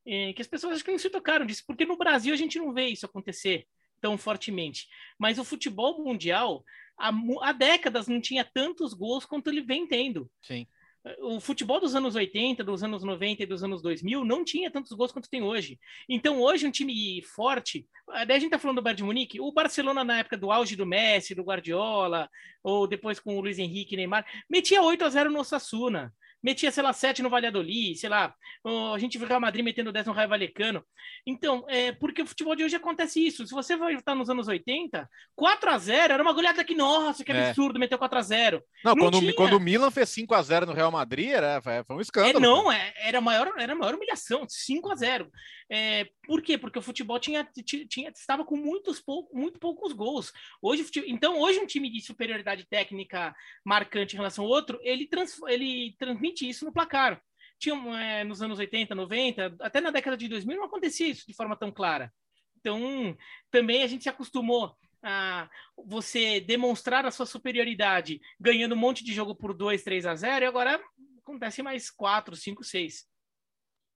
[0.06, 2.60] é, que as pessoas acho que não se tocaram disso, porque no Brasil a gente
[2.60, 3.68] não vê isso acontecer
[4.02, 4.88] tão fortemente.
[5.18, 6.64] Mas o futebol mundial,
[7.00, 7.12] há,
[7.42, 10.30] há décadas não tinha tantos gols quanto ele vem tendo.
[10.42, 10.68] Sim.
[11.20, 14.92] O futebol dos anos 80, dos anos 90 e dos anos 2000 não tinha tantos
[14.92, 15.80] gols quanto tem hoje.
[16.08, 17.88] Então, hoje, um time forte.
[18.28, 19.42] Daí a gente tá falando do Bayern de Munique.
[19.42, 22.30] O Barcelona, na época do auge do Messi, do Guardiola,
[22.64, 26.84] ou depois com o Luiz Henrique Neymar, metia 8 a 0 no Sassuna metia, sei
[26.84, 28.34] lá, 7 no Valladolid, sei lá,
[28.94, 30.84] a gente viu o Real Madrid metendo 10 no Raio Valecano.
[31.26, 33.46] Então, é, porque o futebol de hoje acontece isso.
[33.46, 37.24] Se você vai estar nos anos 80, 4 a 0 era uma goleada que, nossa,
[37.24, 37.50] que é.
[37.50, 37.80] absurdo, é.
[37.80, 40.74] meteu 4 a 0 Não, não quando, quando o Milan fez 5 a 0 no
[40.74, 42.38] Real Madrid, era, foi um escândalo.
[42.38, 45.32] É, não, é, era, maior, era a maior humilhação, 5 a 0
[45.74, 46.58] é, Por quê?
[46.58, 47.48] Porque o futebol tinha,
[47.88, 50.34] tinha, estava com muitos pou, muito poucos gols.
[50.62, 55.40] Hoje, então, hoje um time de superioridade técnica marcante em relação ao outro, ele, trans,
[55.48, 57.24] ele transmite isso no placar.
[57.58, 61.34] Tinha, é, nos anos 80, 90, até na década de 2000 não acontecia isso de
[61.34, 62.12] forma tão clara.
[62.60, 63.18] Então,
[63.50, 69.14] também a gente se acostumou a você demonstrar a sua superioridade ganhando um monte de
[69.14, 70.84] jogo por 2, 3 a 0 e agora
[71.20, 73.11] acontece mais 4, 5, 6.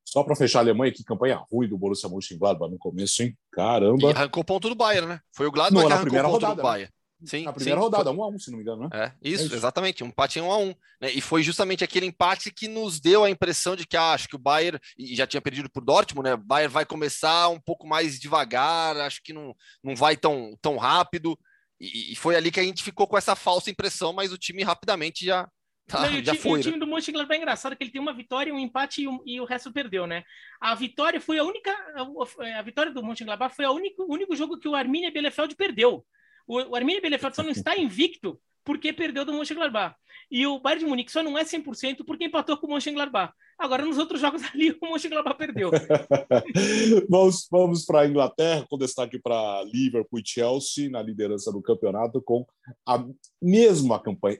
[0.05, 3.35] Só para fechar a Alemanha, que campanha ruim do Borussia Mönchengladbach no começo, hein?
[3.51, 4.11] Caramba.
[4.11, 5.19] E arrancou ponto do Bayern, né?
[5.33, 6.63] Foi o Gladbach Não, que arrancou ponto rodada, do né?
[6.63, 6.93] Bayern.
[7.23, 7.83] Sim, Na primeira sim.
[7.83, 8.89] rodada, 1 a 1 se não me engano, né?
[8.93, 9.55] É, isso, É isso.
[9.55, 11.11] exatamente, um empate em 1 a 1 né?
[11.11, 14.35] E foi justamente aquele empate que nos deu a impressão de que ah, acho que
[14.35, 16.35] o Bayern, e já tinha perdido por Dortmund, né?
[16.35, 20.77] O Bayern vai começar um pouco mais devagar, acho que não, não vai tão, tão
[20.77, 21.39] rápido.
[21.79, 24.61] E, e foi ali que a gente ficou com essa falsa impressão, mas o time
[24.63, 25.49] rapidamente já,
[25.87, 26.51] tá, Não, o, já e foi.
[26.51, 26.61] o né?
[26.63, 29.39] time do Mönchengladbach é engraçado que ele tem uma vitória, um empate e, um- e
[29.39, 30.23] o resto perdeu, né?
[30.59, 34.35] A vitória foi a única, a, a vitória do Mönchengladbach foi a único, o único
[34.35, 36.05] jogo que o Arminia Bielefeld perdeu.
[36.47, 39.95] O, o Arminia Bielefeld só não está invicto porque perdeu do Mönchengladbach.
[40.29, 43.31] E o Bayern de Munique só não é 100% porque empatou com o Mönchengladbach.
[43.59, 45.69] Agora, nos outros jogos ali, o Mönchengladbach perdeu.
[47.09, 52.21] vamos vamos para a Inglaterra, com destaque para Liverpool e Chelsea na liderança do campeonato,
[52.21, 52.45] com
[52.87, 53.05] a
[53.41, 54.39] mesma campanha.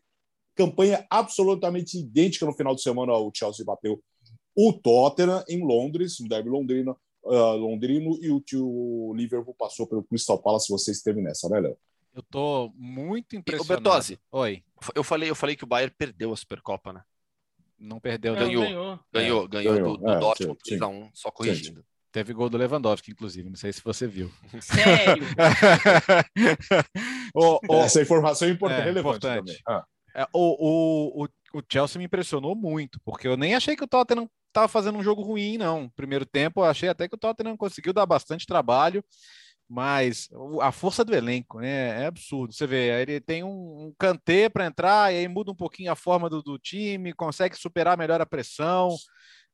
[0.56, 3.13] Campanha absolutamente idêntica no final de semana.
[3.13, 4.02] O Chelsea bateu
[4.56, 10.04] o Tottenham em Londres, no derby londrino, ah, londrino e o, o Liverpool passou pelo
[10.04, 10.70] Crystal Palace.
[10.72, 11.78] Você esteve nessa, né, Léo?
[12.13, 13.84] Eu tô muito E, impressionado.
[13.84, 14.63] Bertozzi, Oi,
[14.96, 17.02] eu falei, eu falei que o Bayern perdeu a Supercopa, né?
[17.78, 18.34] não perdeu.
[18.34, 18.63] Não, Ganhou.
[18.63, 19.00] ganhou.
[19.12, 19.98] Ganhou, ganhou, ganhou.
[19.98, 21.86] do, do É, Dortmund sim, 3x1, só corrigindo.
[22.10, 23.50] Teve gol do Lewandowski, inclusive.
[23.50, 24.32] Não sei se você viu.
[24.62, 25.26] Sério.
[27.36, 29.46] o, o- Essa informação é importante, É, relevante importante.
[29.46, 29.62] também.
[29.68, 29.95] Ah, É,
[30.34, 34.30] o, o, o, o Chelsea me impressionou muito, porque eu nem achei que o Tottenham
[34.47, 35.89] estava fazendo um jogo ruim, não.
[35.89, 39.04] Primeiro tempo, eu achei até que o Tottenham conseguiu dar bastante trabalho,
[39.67, 40.30] mas
[40.62, 42.54] a força do elenco né, é absurdo.
[42.54, 45.95] Você vê, ele tem um, um cantê para entrar, e aí muda um pouquinho a
[45.95, 48.95] forma do, do time, consegue superar melhor a pressão.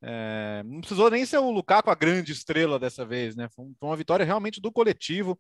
[0.04, 3.48] É, não precisou nem ser o Lukaku a grande estrela dessa vez, né?
[3.56, 5.40] Foi uma vitória realmente do coletivo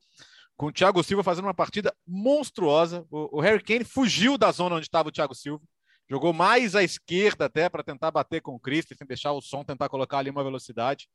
[0.62, 3.04] com o Thiago Silva fazendo uma partida monstruosa.
[3.10, 5.64] O, o Harry Kane fugiu da zona onde estava o Thiago Silva,
[6.08, 9.90] jogou mais à esquerda até para tentar bater com o Christensen, deixar o som, tentar
[9.90, 11.08] colocar ali uma velocidade.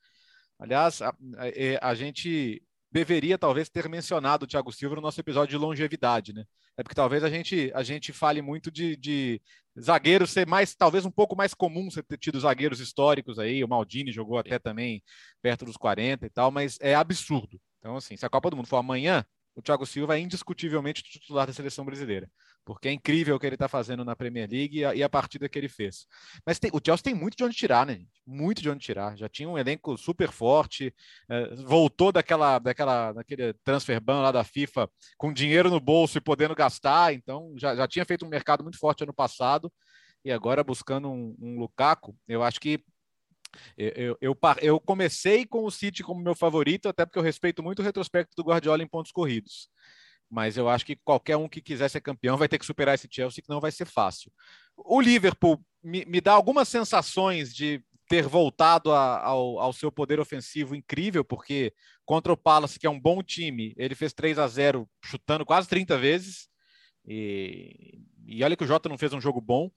[0.59, 5.57] Aliás, a, a- a gente deveria talvez ter mencionado o Thiago Silva no nosso episódio
[5.57, 6.43] de longevidade, né?
[6.77, 9.41] É porque talvez a gente, a gente fale muito de, de
[9.81, 13.63] zagueiros ser mais, talvez um pouco mais comum você ter tido zagueiros históricos aí.
[13.63, 15.05] O Maldini jogou até também
[15.41, 17.61] perto dos 40 e tal, mas é absurdo.
[17.79, 19.25] Então, assim, se a Copa do Mundo for amanhã,
[19.57, 22.31] o Thiago Silva é indiscutivelmente titular da seleção brasileira,
[22.65, 25.09] porque é incrível o que ele está fazendo na Premier League e a, e a
[25.09, 26.07] partida que ele fez.
[26.45, 28.01] Mas tem- o Chelsea tem muito de onde tirar, né?
[28.27, 29.17] Muito de onde tirar.
[29.17, 30.95] Já tinha um elenco super forte,
[31.31, 36.21] eh, voltou daquela, daquela, daquele transfer ban lá da FIFA com dinheiro no bolso e
[36.21, 39.73] podendo gastar, então já, já tinha feito um mercado muito forte ano passado
[40.25, 42.85] e agora buscando um, um Lukaku, eu acho que
[43.77, 47.81] eu, eu, eu, comecei com o City como meu favorito, até porque eu respeito muito
[47.81, 49.69] o retrospecto do Guardiola em pontos corridos.
[50.29, 53.09] Mas eu acho que qualquer um que quiser ser campeão vai ter que superar esse
[53.11, 54.33] Chelsea, que não vai ser fácil.
[54.77, 60.21] O Liverpool me, me dá algumas sensações de ter voltado a- ao, ao seu poder
[60.21, 61.73] ofensivo incrível, porque
[62.05, 65.69] contra o Palace, que é um bom time, ele fez 3 a 0 chutando quase
[65.69, 66.49] 30 vezes.
[67.07, 69.71] E, e olha que o Jota não fez um jogo bom.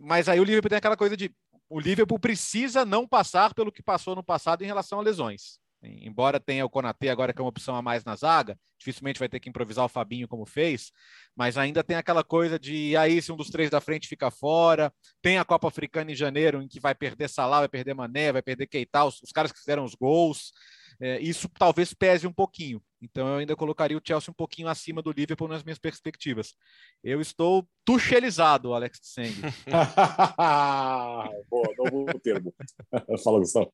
[0.00, 1.30] Mas aí o Liverpool tem aquela coisa de
[1.68, 5.58] o Liverpool precisa não passar pelo que passou no passado em relação a lesões.
[5.82, 9.28] Embora tenha o Konaté agora que é uma opção a mais na zaga, dificilmente vai
[9.28, 10.90] ter que improvisar o Fabinho como fez,
[11.36, 14.92] mas ainda tem aquela coisa de aí se um dos três da frente fica fora,
[15.20, 18.42] tem a Copa Africana em janeiro em que vai perder Salah, vai perder Mané, vai
[18.42, 20.52] perder Keita, os, os caras que fizeram os gols,
[21.00, 22.82] é, isso talvez pese um pouquinho.
[23.00, 26.54] Então eu ainda colocaria o Chelsea um pouquinho acima do Liverpool nas minhas perspectivas.
[27.02, 29.34] Eu estou tuchelizado, Alex Tseng.
[31.50, 32.54] Boa, novo termo.
[33.22, 33.72] Fala, Gustavo.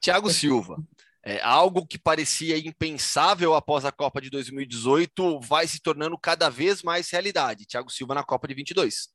[0.00, 0.76] Thiago Silva.
[1.24, 6.84] É, algo que parecia impensável após a Copa de 2018 vai se tornando cada vez
[6.84, 7.66] mais realidade.
[7.66, 9.08] Thiago Silva na Copa de 22.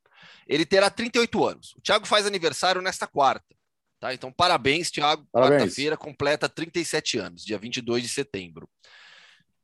[0.46, 1.74] Ele terá 38 anos.
[1.76, 3.56] O Thiago faz aniversário nesta quarta.
[4.02, 4.14] Tá?
[4.16, 5.28] Então, parabéns, Thiago.
[5.32, 8.68] Quarta-feira completa 37 anos, dia 22 de setembro.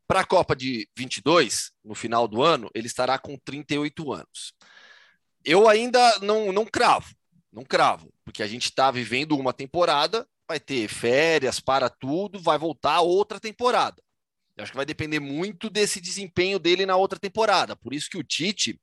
[0.08, 4.54] Para a Copa de 22, no final do ano, ele estará com 38 anos.
[5.44, 7.14] Eu ainda não, não cravo,
[7.52, 12.58] não cravo, porque a gente está vivendo uma temporada vai ter férias para tudo, vai
[12.58, 14.02] voltar outra temporada.
[14.56, 17.76] Eu acho que vai depender muito desse desempenho dele na outra temporada.
[17.76, 18.80] Por isso que o Tite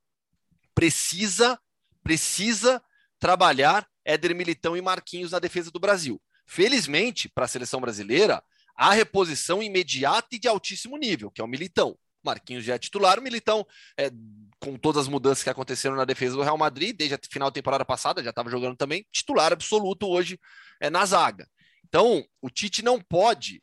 [0.75, 1.59] precisa
[2.03, 2.83] precisa
[3.19, 6.21] trabalhar Éder Militão e Marquinhos na defesa do Brasil.
[6.47, 8.43] Felizmente, para a seleção brasileira,
[8.77, 11.97] há reposição imediata e de altíssimo nível, que é o Militão.
[12.25, 13.67] Marquinhos já é titular, o Militão,
[13.99, 14.11] é,
[14.59, 17.55] com todas as mudanças que aconteceram na defesa do Real Madrid, desde a final da
[17.55, 20.40] temporada passada, já estava jogando também, titular absoluto hoje
[20.81, 21.47] é, na zaga.
[21.87, 23.62] Então, o Tite não pode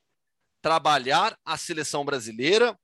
[0.62, 2.78] trabalhar a seleção brasileira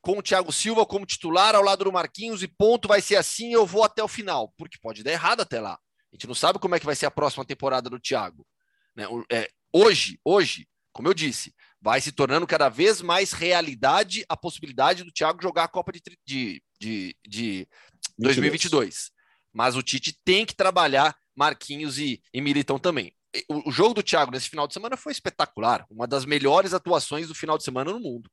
[0.00, 3.52] com o Thiago Silva como titular ao lado do Marquinhos e ponto, vai ser assim,
[3.52, 5.78] eu vou até o final, porque pode dar errado até lá.
[6.14, 8.46] A gente não sabe como é que vai ser a próxima temporada do Thiago.
[8.94, 9.04] Né?
[9.32, 15.02] É, hoje, hoje, como eu disse, vai se tornando cada vez mais realidade a possibilidade
[15.02, 17.68] do Thiago jogar a Copa de, de, de, de
[18.16, 19.10] 2022.
[19.52, 23.12] Mas o Tite tem que trabalhar Marquinhos e, e Militão também.
[23.48, 25.84] O, o, jogo do Thiago nesse final de semana foi espetacular.
[25.90, 28.30] Uma das melhores atuações do final de semana no mundo.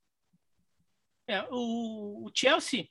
[1.28, 2.88] É, o, o Chelsea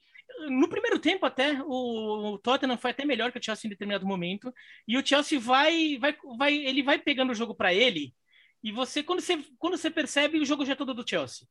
[0.49, 4.53] no primeiro tempo até o, Tottenham foi até melhor que o Chelsea em determinado momento
[4.87, 8.14] e o Chelsea vai vai vai ele vai pegando o jogo para ele
[8.62, 11.47] e você quando você quando você percebe o jogo já é todo do Chelsea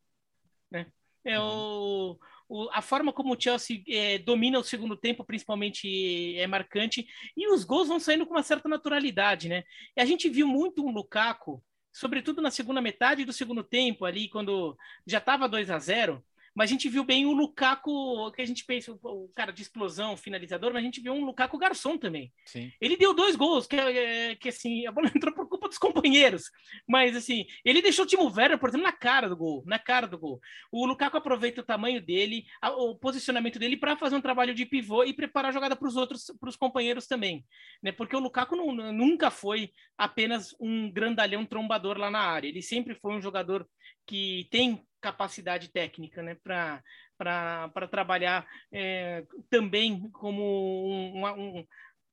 [0.72, 0.88] né?
[1.24, 6.48] É o, o a forma como o Chelsea é, domina o segundo tempo principalmente é
[6.48, 9.64] marcante e os gols vão saindo com uma certa naturalidade né?
[9.96, 14.30] E a gente viu muito um Lukaku sobretudo na segunda metade do segundo tempo ali
[14.30, 16.24] quando já estava 2 a 0
[16.60, 20.18] mas a gente viu bem o Lukaku, que a gente pensa, o cara de explosão,
[20.18, 22.34] finalizador, mas a gente viu um Lukaku garçom também.
[22.46, 22.70] Sim.
[22.82, 26.52] Ele deu dois gols, que, é, que assim, a bola entrou por culpa dos companheiros.
[26.86, 30.06] Mas assim, ele deixou o Timo Werner, por exemplo, na cara do gol, na cara
[30.06, 30.42] do gol.
[30.70, 35.06] O Lukaku aproveita o tamanho dele, o posicionamento dele para fazer um trabalho de pivô
[35.06, 37.46] e preparar a jogada para os outros, para os companheiros também,
[37.82, 37.94] né?
[37.94, 42.50] Porque o Lukaku não, nunca foi apenas um grandalhão trombador lá na área.
[42.50, 43.66] Ele sempre foi um jogador
[44.10, 51.64] que tem capacidade técnica né, para trabalhar é, também como uma, um,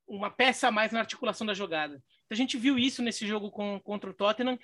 [0.06, 1.94] uma peça a mais na articulação da jogada.
[1.94, 4.58] Então, a gente viu isso nesse jogo com, contra o Tottenham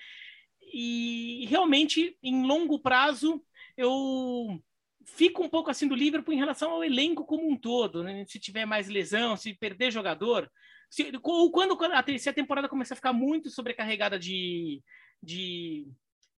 [0.60, 3.42] e realmente em longo prazo
[3.78, 4.62] eu
[5.06, 8.26] fico um pouco assim do Liverpool em relação ao elenco como um todo, né?
[8.26, 10.52] se tiver mais lesão, se perder jogador,
[10.90, 14.82] se, ou quando, a terceira temporada começar a ficar muito sobrecarregada de,
[15.22, 15.88] de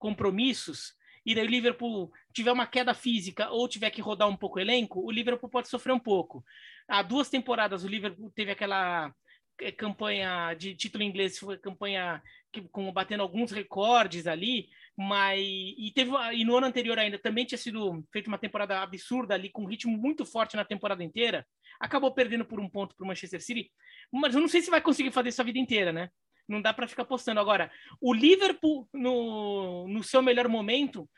[0.04, 0.92] compromissos,
[1.24, 4.60] e daí o Liverpool tiver uma queda física ou tiver que rodar um pouco o
[4.60, 6.44] elenco, o Liverpool pode sofrer um pouco.
[6.86, 9.10] Há duas temporadas o Liverpool teve aquela
[9.58, 15.90] eh, campanha de título inglês, foi campanha que, com batendo alguns recordes ali, mas e
[15.94, 19.62] teve e no ano anterior ainda também tinha sido feita uma temporada absurda ali com
[19.62, 21.46] um ritmo muito forte na temporada inteira.
[21.80, 23.70] Acabou perdendo por um ponto para o Manchester City,
[24.12, 26.10] mas eu não sei se vai conseguir fazer isso a vida inteira, né?
[26.48, 27.40] Não dá para ficar postando.
[27.40, 31.09] Agora, o Liverpool, no, no seu melhor momento,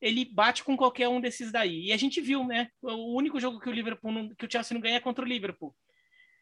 [0.00, 1.86] ele bate com qualquer um desses daí.
[1.86, 2.68] E a gente viu, né?
[2.82, 5.28] O único jogo que o Liverpool não, que o Chelsea não ganha é contra o
[5.28, 5.74] Liverpool.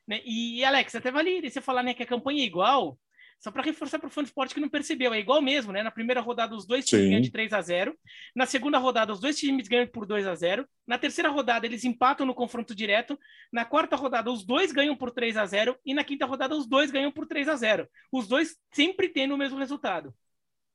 [0.07, 0.23] Né?
[0.25, 2.99] E, Alex, até vale você falar né, que a campanha é igual,
[3.41, 5.83] só para reforçar para o fã de esporte que não percebeu, é igual mesmo, né?
[5.83, 7.11] Na primeira rodada, os dois times Sim.
[7.11, 7.99] ganham de 3 a 0
[8.37, 11.83] Na segunda rodada, os dois times ganham por 2 a 0 Na terceira rodada, eles
[11.83, 13.19] empatam no confronto direto.
[13.51, 16.67] Na quarta rodada, os dois ganham por 3 a 0 E na quinta rodada, os
[16.67, 20.15] dois ganham por 3 a 0 Os dois sempre tendo o mesmo resultado.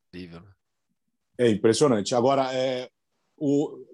[0.09, 0.41] Incrível.
[1.37, 2.15] É impressionante.
[2.15, 2.89] Agora, é,
[3.37, 3.85] o,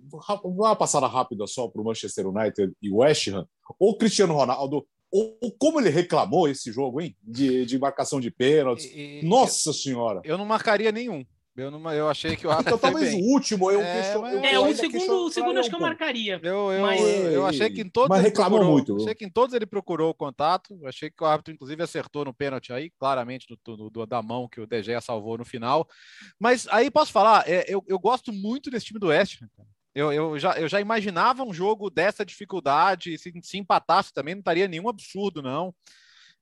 [0.46, 3.46] uma passada rápida só para o Manchester United e West Ham.
[3.78, 7.16] O Cristiano Ronaldo ou, como ele reclamou esse jogo, hein?
[7.22, 8.86] De, de marcação de pênaltis.
[8.86, 10.22] E, Nossa Senhora!
[10.24, 11.26] Eu não marcaria nenhum.
[11.56, 12.76] Eu, não, eu achei que o árbitro.
[12.76, 15.82] Então, talvez o último, eu, é, eu, é o segundo, o segundo acho que eu
[15.82, 16.40] marcaria.
[16.42, 17.02] Eu, eu, mas...
[17.02, 18.08] eu achei que em todos.
[18.08, 18.96] Mas reclamou procurou, muito.
[18.96, 20.80] Achei que em todos ele procurou o contato.
[20.86, 24.62] Achei que o árbitro, inclusive, acertou no pênalti aí, claramente, do, do, da mão que
[24.62, 25.86] o DG salvou no final.
[26.40, 29.46] Mas aí posso falar, é, eu, eu gosto muito desse time do Oeste.
[29.94, 34.40] Eu, eu, já, eu já imaginava um jogo dessa dificuldade, se, se empatasse também não
[34.40, 35.74] estaria nenhum absurdo, não.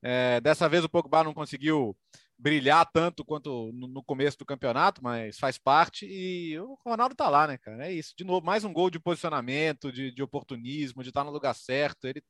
[0.02, 1.96] É, dessa vez o Pogba não conseguiu
[2.40, 7.28] brilhar tanto quanto no, no, começo do campeonato, mas faz parte e o Ronaldo tá
[7.28, 7.86] lá, né, cara?
[7.86, 8.14] É isso.
[8.16, 12.06] De novo, mais um gol de posicionamento, de, de oportunismo, de estar no lugar certo.
[12.06, 12.22] Ele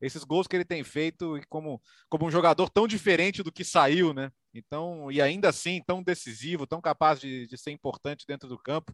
[0.00, 4.14] esses gols que ele tem feito como como um jogador tão diferente do que saiu,
[4.14, 4.30] né?
[4.54, 8.92] Então, e ainda assim tão decisivo, tão capaz de, de ser importante dentro do campo.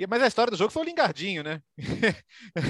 [0.00, 1.60] E, mas a história do jogo foi o Lingardinho, né?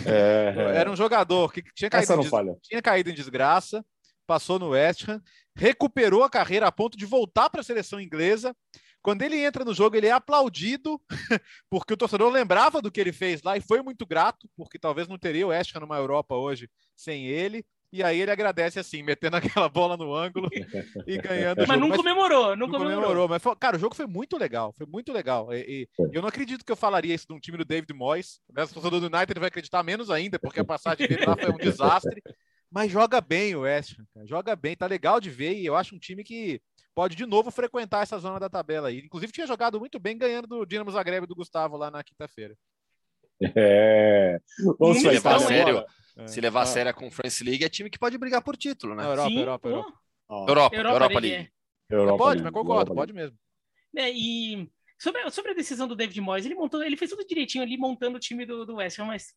[0.04, 3.86] É, Era um jogador que tinha caído, em, tinha caído em desgraça,
[4.26, 5.22] passou no West Ham,
[5.54, 8.52] recuperou a carreira a ponto de voltar para a seleção inglesa.
[9.00, 11.00] Quando ele entra no jogo, ele é aplaudido,
[11.70, 15.06] porque o torcedor lembrava do que ele fez lá e foi muito grato, porque talvez
[15.06, 17.64] não teria o West Ham numa Europa hoje sem ele.
[17.92, 20.48] E aí ele agradece assim, metendo aquela bola no ângulo
[21.06, 21.66] e ganhando.
[21.66, 23.02] Mas não comemorou, não, comemorou.
[23.02, 23.28] comemorou.
[23.28, 25.52] Mas, cara, o jogo foi muito legal, foi muito legal.
[25.52, 28.40] E, e eu não acredito que eu falaria isso de um time do David Moyes.
[28.50, 31.58] O torcedor do United vai acreditar menos ainda, porque a passagem dele lá foi um
[31.58, 32.22] desastre.
[32.70, 35.54] Mas joga bem o West Ham, joga bem, tá legal de ver.
[35.54, 36.62] E eu acho um time que
[36.94, 39.00] pode de novo frequentar essa zona da tabela aí.
[39.00, 42.56] Inclusive tinha jogado muito bem ganhando do Dinamo Zagreb do Gustavo lá na quinta-feira.
[43.56, 44.38] É.
[44.78, 45.84] Vamos levar a sério.
[46.16, 46.26] É.
[46.26, 49.04] Se levar a sério a Conference League, é time que pode brigar por título, né?
[49.04, 49.92] Europa, Sim, Europa, Europa.
[50.28, 51.50] Europa, Europa, Europa, Europa League.
[51.88, 52.44] Europa pode, League.
[52.44, 53.38] mas concordo, pode mesmo.
[53.96, 57.64] É, e sobre, sobre a decisão do David Moyes, ele montou, ele fez tudo direitinho
[57.64, 59.32] ali montando o time do, do West Ham, mas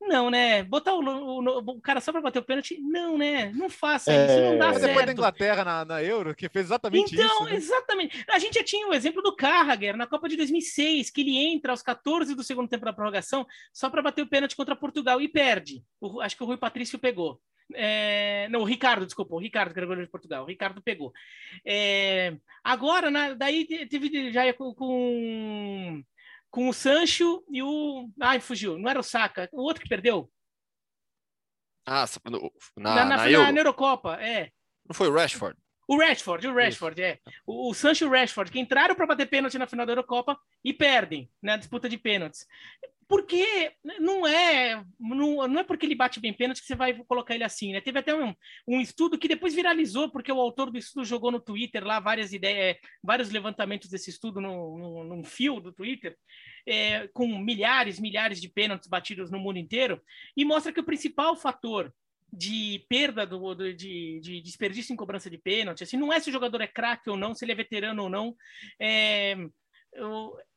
[0.00, 0.62] Não, né?
[0.62, 2.80] Botar o, o, o cara só para bater o pênalti?
[2.80, 3.52] Não, né?
[3.54, 4.26] Não faça é...
[4.26, 4.88] isso, não dá Mas certo.
[4.88, 7.34] depois da Inglaterra na, na, Euro, que fez exatamente então, isso.
[7.34, 7.54] Então, né?
[7.54, 8.24] exatamente.
[8.28, 11.72] A gente já tinha o exemplo do Carragher na Copa de 2006, que ele entra
[11.72, 15.28] aos 14 do segundo tempo da prorrogação só para bater o pênalti contra Portugal e
[15.28, 15.84] perde.
[16.00, 17.38] O, acho que o Rui Patrício pegou.
[17.74, 20.44] É, não, o Ricardo, desculpa, o Ricardo, que era goleiro de Portugal.
[20.44, 21.12] O Ricardo pegou.
[21.64, 26.02] É, agora, na, daí teve já com, com
[26.50, 28.10] com o Sancho e o.
[28.20, 30.30] Ai, fugiu, não era o Saka, o outro que perdeu.
[31.86, 32.04] Ah,
[32.76, 34.50] na, na, na, na, na Eurocopa, é.
[34.86, 35.56] Não foi o Rashford?
[35.90, 37.10] O Rashford, o Rashford, Isso.
[37.10, 37.18] é.
[37.44, 40.38] O, o Sancho e o Rashford, que entraram para bater pênalti na final da Eurocopa
[40.64, 42.46] e perdem na disputa de pênaltis.
[43.08, 47.34] Porque não é, não, não é porque ele bate bem pênalti que você vai colocar
[47.34, 47.80] ele assim, né?
[47.80, 48.32] Teve até um,
[48.68, 52.32] um estudo que depois viralizou, porque o autor do estudo jogou no Twitter lá várias
[52.32, 56.16] ideias, vários levantamentos desse estudo no, no, num fio do Twitter,
[56.64, 60.00] é, com milhares, milhares de pênaltis batidos no mundo inteiro,
[60.36, 61.92] e mostra que o principal fator
[62.32, 66.30] de perda do, do de, de, desperdício em cobrança de pênalti, assim, não é se
[66.30, 68.36] o jogador é craque ou não, se ele é veterano ou não,
[68.80, 69.36] é,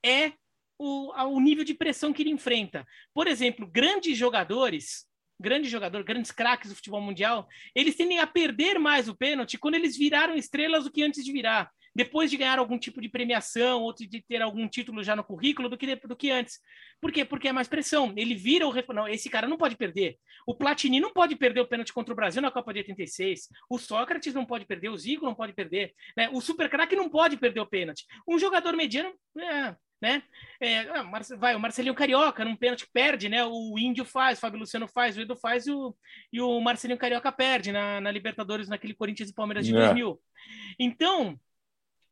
[0.05, 0.33] é
[0.77, 2.85] o, o nível de pressão que ele enfrenta.
[3.13, 5.05] Por exemplo, grandes jogadores,
[5.39, 9.75] grandes jogadores, grandes craques do futebol mundial, eles tendem a perder mais o pênalti quando
[9.75, 13.81] eles viraram estrelas do que antes de virar depois de ganhar algum tipo de premiação
[13.81, 16.59] ou de ter algum título já no currículo do que, do que antes.
[16.99, 17.23] Por quê?
[17.23, 18.13] Porque é mais pressão.
[18.15, 18.73] Ele vira o.
[18.93, 20.17] Não, esse cara não pode perder.
[20.47, 23.49] O Platini não pode perder o pênalti contra o Brasil na Copa de 86.
[23.69, 24.89] O Sócrates não pode perder.
[24.89, 25.93] O Zico não pode perder.
[26.17, 26.29] Né?
[26.29, 28.05] O Super Craque não pode perder o pênalti.
[28.27, 29.13] Um jogador mediano.
[29.37, 30.21] É, né?
[30.59, 33.45] É, ah, vai, o Marcelinho Carioca, num pênalti perde, né?
[33.45, 35.95] O Índio faz, o Fábio Luciano faz, o Edu faz e o,
[36.31, 39.79] e o Marcelinho Carioca perde na, na Libertadores, naquele Corinthians e Palmeiras de é.
[39.79, 40.21] 2000.
[40.77, 41.39] Então,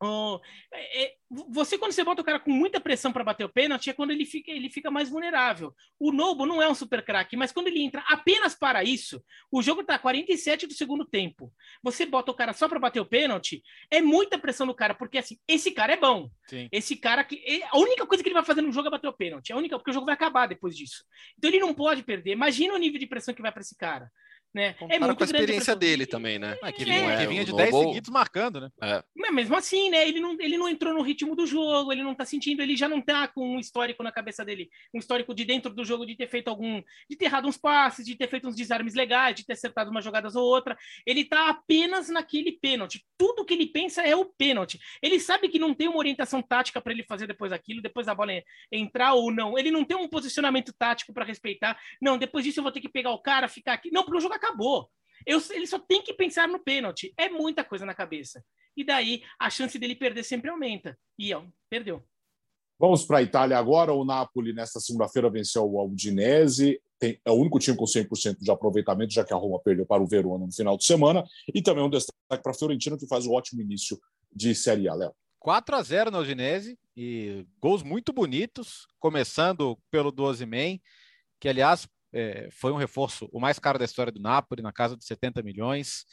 [0.04, 0.40] Oh,
[0.74, 1.14] é,
[1.48, 4.10] você, quando você bota o cara com muita pressão para bater o pênalti, é quando
[4.10, 5.72] ele fica, ele fica mais vulnerável.
[5.96, 9.62] O Nobo não é um super craque, mas quando ele entra apenas para isso, o
[9.62, 11.52] jogo está 47 do segundo tempo.
[11.84, 15.18] Você bota o cara só para bater o pênalti, é muita pressão no cara, porque
[15.18, 16.28] assim, esse cara é bom.
[16.48, 16.68] Sim.
[16.72, 17.62] Esse cara que.
[17.70, 19.52] A única coisa que ele vai fazer no jogo é bater o pênalti.
[19.52, 21.04] A única, porque o jogo vai acabar depois disso.
[21.38, 22.32] Então ele não pode perder.
[22.32, 24.10] Imagina o nível de pressão que vai para esse cara.
[24.54, 24.74] Né?
[24.90, 26.58] É muito com a experiência dele também, né?
[26.62, 28.70] É, que, é, que vinha de 10 seguidos marcando, né?
[28.82, 29.02] É.
[29.16, 30.06] Mas mesmo assim, né?
[30.06, 32.86] Ele não, ele não entrou no ritmo do jogo, ele não tá sentindo, ele já
[32.86, 36.14] não tá com um histórico na cabeça dele, um histórico de dentro do jogo de
[36.14, 39.46] ter feito algum, de ter errado uns passes, de ter feito uns desarmes legais, de
[39.46, 40.76] ter acertado umas jogadas ou outra.
[41.06, 43.02] Ele tá apenas naquele pênalti.
[43.16, 44.78] Tudo que ele pensa é o pênalti.
[45.00, 48.14] Ele sabe que não tem uma orientação tática para ele fazer depois daquilo, depois da
[48.14, 48.32] bola
[48.70, 49.58] entrar ou não.
[49.58, 51.78] Ele não tem um posicionamento tático para respeitar.
[52.00, 53.90] Não, depois disso eu vou ter que pegar o cara, ficar aqui.
[53.90, 54.90] Não, o jogo acabou.
[55.26, 57.12] Eu, ele só tem que pensar no pênalti.
[57.16, 58.44] É muita coisa na cabeça.
[58.76, 60.98] E daí a chance dele perder sempre aumenta.
[61.18, 62.02] E ó, perdeu.
[62.78, 63.92] Vamos para a Itália agora.
[63.92, 66.80] O Napoli, nesta segunda-feira, venceu o Udinese.
[66.98, 70.02] Tem, é o único time com 100% de aproveitamento, já que a Roma perdeu para
[70.02, 71.24] o Verona no final de semana.
[71.54, 74.00] E também um destaque para a Fiorentina, que faz um ótimo início
[74.32, 75.14] de Série A, Léo.
[75.38, 80.80] 4 a 0 na Udinese e gols muito bonitos, começando pelo do Ozyman,
[81.40, 84.96] que aliás é, foi um reforço o mais caro da história do Napoli, na casa
[84.96, 86.04] de 70 milhões.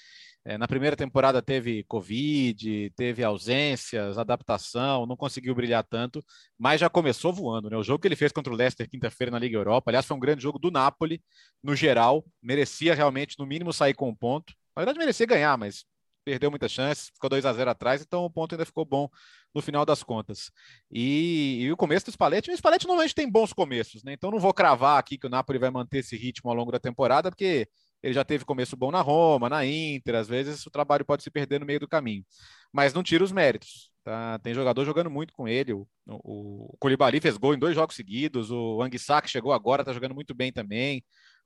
[0.45, 6.23] É, na primeira temporada teve Covid, teve ausências, adaptação, não conseguiu brilhar tanto,
[6.57, 7.69] mas já começou voando.
[7.69, 7.75] Né?
[7.75, 10.19] O jogo que ele fez contra o Leicester quinta-feira na Liga Europa, aliás, foi um
[10.19, 11.21] grande jogo do Napoli,
[11.61, 14.53] no geral, merecia realmente, no mínimo, sair com um ponto.
[14.75, 15.83] Na verdade, merecia ganhar, mas
[16.23, 19.09] perdeu muitas chances, ficou 2 a 0 atrás, então o ponto ainda ficou bom
[19.53, 20.51] no final das contas.
[20.91, 24.13] E, e o começo do Spalletti, o Spalletti normalmente tem bons começos, né?
[24.13, 26.79] Então não vou cravar aqui que o Napoli vai manter esse ritmo ao longo da
[26.79, 27.67] temporada, porque
[28.01, 31.31] ele já teve começo bom na Roma, na Inter, às vezes o trabalho pode se
[31.31, 32.23] perder no meio do caminho.
[32.71, 33.91] Mas não tira os méritos.
[34.03, 34.39] Tá?
[34.39, 35.73] Tem jogador jogando muito com ele.
[35.73, 38.51] O, o, o Colibali fez gol em dois jogos seguidos.
[38.51, 41.03] O Anguissa, que chegou agora, está jogando muito bem também.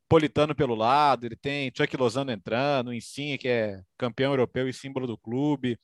[0.07, 4.73] Politano pelo lado, ele tem Chuck Lozano entrando, o Insigne, que é campeão europeu e
[4.73, 5.79] símbolo do clube.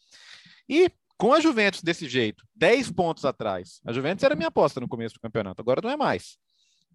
[0.67, 4.87] E com a Juventus desse jeito, 10 pontos atrás, a Juventus era minha aposta no
[4.87, 6.37] começo do campeonato, agora não é mais.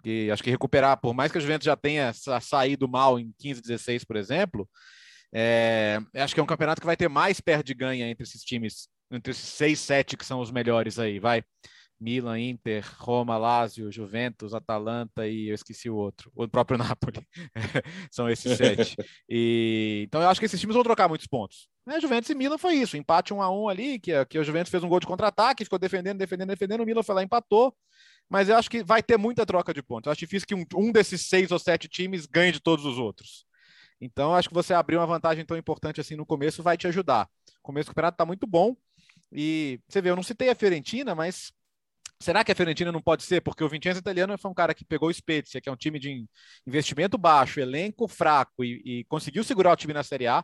[0.02, 2.10] E acho que recuperar, por mais que a Juventus já tenha
[2.40, 4.68] saído mal em 15, 16, por exemplo,
[5.30, 8.42] é, acho que é um campeonato que vai ter mais perde de ganha entre esses
[8.42, 11.44] times, entre esses 6, 7 que são os melhores aí, vai.
[12.04, 17.26] Milan, Inter, Roma, Lazio, Juventus, Atalanta e eu esqueci o outro, o próprio Napoli.
[18.10, 18.94] São esses sete.
[19.26, 21.66] E, então eu acho que esses times vão trocar muitos pontos.
[21.86, 21.98] Né?
[21.98, 24.84] Juventus e Milan foi isso, empate um a um ali, que, que o Juventus fez
[24.84, 27.74] um gol de contra-ataque, ficou defendendo, defendendo, defendendo, o Milan foi lá empatou.
[28.28, 30.06] Mas eu acho que vai ter muita troca de pontos.
[30.06, 32.98] Eu acho difícil que um, um desses seis ou sete times ganhe de todos os
[32.98, 33.46] outros.
[34.00, 37.28] Então, acho que você abrir uma vantagem tão importante assim no começo vai te ajudar.
[37.60, 38.76] O começo do campeonato está muito bom.
[39.32, 41.52] E você vê, eu não citei a Fiorentina, mas
[42.24, 43.42] Será que a Fiorentina não pode ser?
[43.42, 45.98] Porque o Vincenzo Italiano foi um cara que pegou o Spezia, que é um time
[45.98, 46.24] de
[46.66, 50.42] investimento baixo, elenco fraco, e, e conseguiu segurar o time na Série A.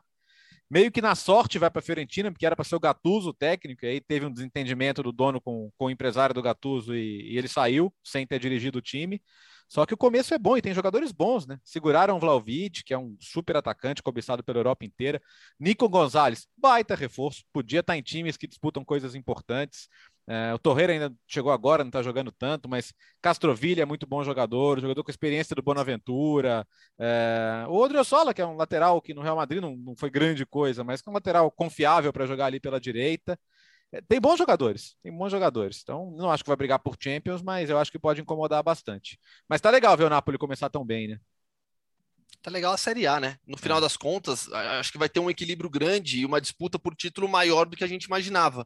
[0.70, 3.34] Meio que na sorte vai para a Fiorentina, porque era para ser o Gattuso o
[3.34, 7.32] técnico, e aí teve um desentendimento do dono com, com o empresário do Gattuso e,
[7.32, 9.22] e ele saiu sem ter dirigido o time.
[9.70, 11.56] Só que o começo é bom e tem jogadores bons, né?
[11.62, 15.22] Seguraram o Vlaovic, que é um super atacante cobiçado pela Europa inteira.
[15.60, 19.88] Nico Gonzalez, baita reforço, podia estar em times que disputam coisas importantes.
[20.32, 24.22] É, o Torreira ainda chegou agora, não está jogando tanto, mas Castrovilha é muito bom
[24.22, 26.64] jogador, jogador com experiência do Bonaventura.
[26.96, 30.46] É, o Odriozola, que é um lateral que no Real Madrid não, não foi grande
[30.46, 33.36] coisa, mas que é um lateral confiável para jogar ali pela direita.
[33.90, 35.80] É, tem bons jogadores, tem bons jogadores.
[35.82, 39.18] Então, não acho que vai brigar por Champions, mas eu acho que pode incomodar bastante.
[39.48, 41.18] Mas tá legal ver o Napoli começar tão bem, né?
[42.40, 43.36] Tá legal a Série A, né?
[43.44, 43.80] No final é.
[43.80, 47.66] das contas, acho que vai ter um equilíbrio grande e uma disputa por título maior
[47.66, 48.64] do que a gente imaginava.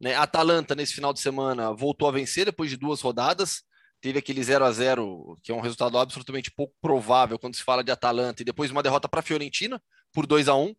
[0.00, 0.14] Né?
[0.14, 3.62] Atalanta, nesse final de semana, voltou a vencer depois de duas rodadas.
[4.00, 7.84] Teve aquele 0 a 0 que é um resultado absolutamente pouco provável quando se fala
[7.84, 9.80] de Atalanta, e depois uma derrota para a Fiorentina
[10.12, 10.74] por 2 a 1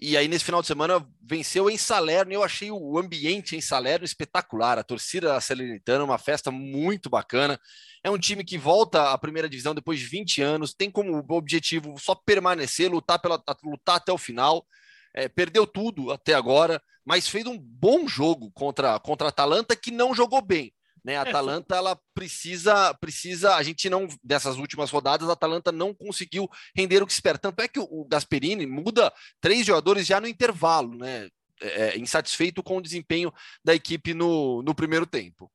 [0.00, 2.32] e aí, nesse final de semana, venceu em Salerno.
[2.32, 4.78] Eu achei o ambiente em Salerno espetacular.
[4.78, 7.58] A torcida da Salernitana, uma festa muito bacana.
[8.04, 11.98] É um time que volta à primeira divisão depois de 20 anos, tem como objetivo
[11.98, 14.64] só permanecer, lutar, pela, lutar até o final.
[15.12, 19.90] É, perdeu tudo até agora, mas fez um bom jogo contra, contra a Atalanta, que
[19.90, 20.70] não jogou bem.
[21.02, 21.16] Né?
[21.16, 23.54] A é, Atalanta ela precisa, precisa.
[23.54, 26.46] A gente não dessas últimas rodadas, a Atalanta não conseguiu
[26.76, 27.38] render o que espera.
[27.38, 31.30] Tanto é que o Gasperini muda três jogadores já no intervalo, né?
[31.62, 33.32] É, é, insatisfeito com o desempenho
[33.64, 35.50] da equipe no, no primeiro tempo.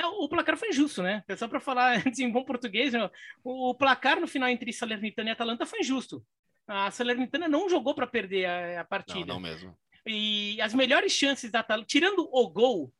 [0.00, 1.22] É, o placar foi injusto, né?
[1.28, 2.92] É só para falar em bom português,
[3.44, 6.26] o, placar no final entre Salernitana e Atalanta foi injusto.
[6.66, 9.26] A Salernitana não jogou para perder a, a partida.
[9.26, 9.78] Não, não mesmo.
[10.06, 12.92] E as melhores chances da Atalanta, tirando o gol,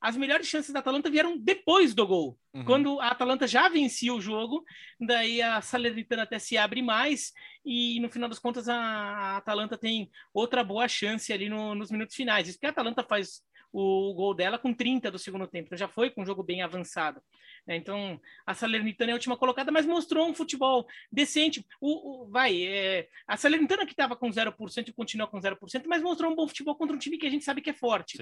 [0.00, 2.38] as melhores chances da Atalanta vieram depois do gol.
[2.52, 2.64] Uhum.
[2.64, 4.62] Quando a Atalanta já vencia o jogo,
[5.00, 7.32] daí a Salernitana até se abre mais
[7.64, 12.14] e no final das contas a, Atalanta tem outra boa chance ali no, nos minutos
[12.14, 12.46] finais.
[12.46, 13.42] Isso porque a Atalanta faz
[13.74, 16.62] o gol dela com 30 do segundo tempo, então já foi com um jogo bem
[16.62, 17.20] avançado.
[17.66, 17.74] Né?
[17.74, 21.66] Então a Salernitana é a última colocada, mas mostrou um futebol decente.
[21.80, 25.58] O, o vai, é, a Salernitana que estava com 0% e continua com 0%,
[25.88, 28.16] mas mostrou um bom futebol contra um time que a gente sabe que é forte.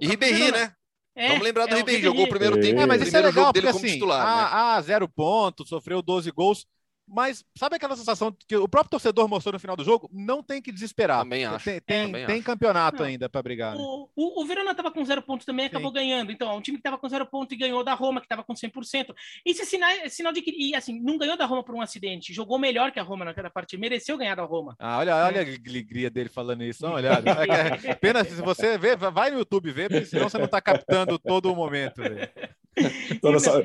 [0.00, 0.72] E Ribeirinho, né?
[1.14, 2.80] É, Vamos lembrar do é, Ribeirinho, jogou o primeiro tempo.
[2.80, 4.48] É, mas isso é legal, porque assim, titular, a, né?
[4.76, 6.66] a zero pontos, sofreu 12 gols.
[7.08, 10.10] Mas sabe aquela sensação que o próprio torcedor mostrou no final do jogo?
[10.12, 11.20] Não tem que desesperar.
[11.20, 11.64] Também acho.
[11.64, 12.44] Tem, tem, também tem acho.
[12.44, 13.06] campeonato não.
[13.06, 13.76] ainda para brigar.
[13.76, 13.80] Né?
[13.80, 15.94] O, o, o Verona estava com zero pontos também, acabou Sim.
[15.94, 16.32] ganhando.
[16.32, 18.54] Então, um time que estava com zero ponto e ganhou da Roma, que estava com
[18.54, 19.14] 100%.
[19.44, 21.80] Isso é sinal, é sinal de que, e, assim, não ganhou da Roma por um
[21.80, 24.74] acidente, jogou melhor que a Roma naquela partida, mereceu ganhar da Roma.
[24.78, 25.44] Ah, olha, olha é.
[25.44, 26.86] a alegria dele falando isso.
[26.86, 27.10] Olha,
[27.86, 31.18] é, apenas se você vê, vai no YouTube ver, porque senão você não está captando
[31.18, 32.02] todo o momento.
[32.02, 32.28] Véio.
[33.10, 33.62] Então, mas eu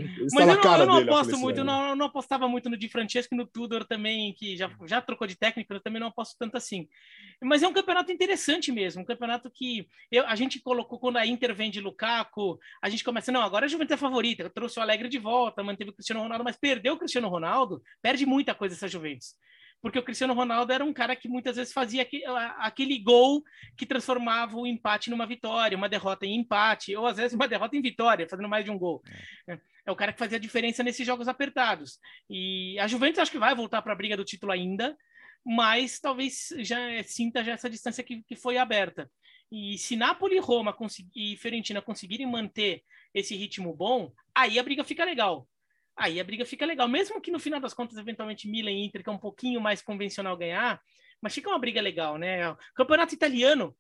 [0.47, 3.37] não, eu não aposto muito, eu não, eu não apostava muito no Di Francesco e
[3.37, 6.87] no Tudor também, que já, já trocou de técnico, eu também não aposto tanto assim.
[7.41, 11.25] Mas é um campeonato interessante mesmo, um campeonato que eu, a gente colocou quando a
[11.25, 15.09] Inter vende Lukaku, a gente começa, não, agora a Juventus é favorita, trouxe o Alegre
[15.09, 18.87] de volta, manteve o Cristiano Ronaldo, mas perdeu o Cristiano Ronaldo, perde muita coisa essa
[18.87, 19.35] Juventus
[19.81, 22.07] porque o Cristiano Ronaldo era um cara que muitas vezes fazia
[22.59, 23.43] aquele gol
[23.75, 27.75] que transformava o empate numa vitória, uma derrota em empate, ou às vezes uma derrota
[27.75, 29.01] em vitória, fazendo mais de um gol.
[29.49, 31.99] É, é o cara que fazia a diferença nesses jogos apertados.
[32.29, 34.95] E a Juventus acho que vai voltar para a briga do título ainda,
[35.43, 39.09] mas talvez já sinta já essa distância que, que foi aberta.
[39.51, 40.75] E se Napoli, Roma
[41.15, 45.47] e Fiorentina conseguirem manter esse ritmo bom, aí a briga fica legal
[46.01, 46.87] aí a briga fica legal.
[46.87, 49.81] Mesmo que no final das contas, eventualmente, Milan e Inter, que é um pouquinho mais
[49.81, 50.81] convencional ganhar,
[51.21, 52.55] mas fica uma briga legal, né?
[52.75, 53.75] Campeonato italiano,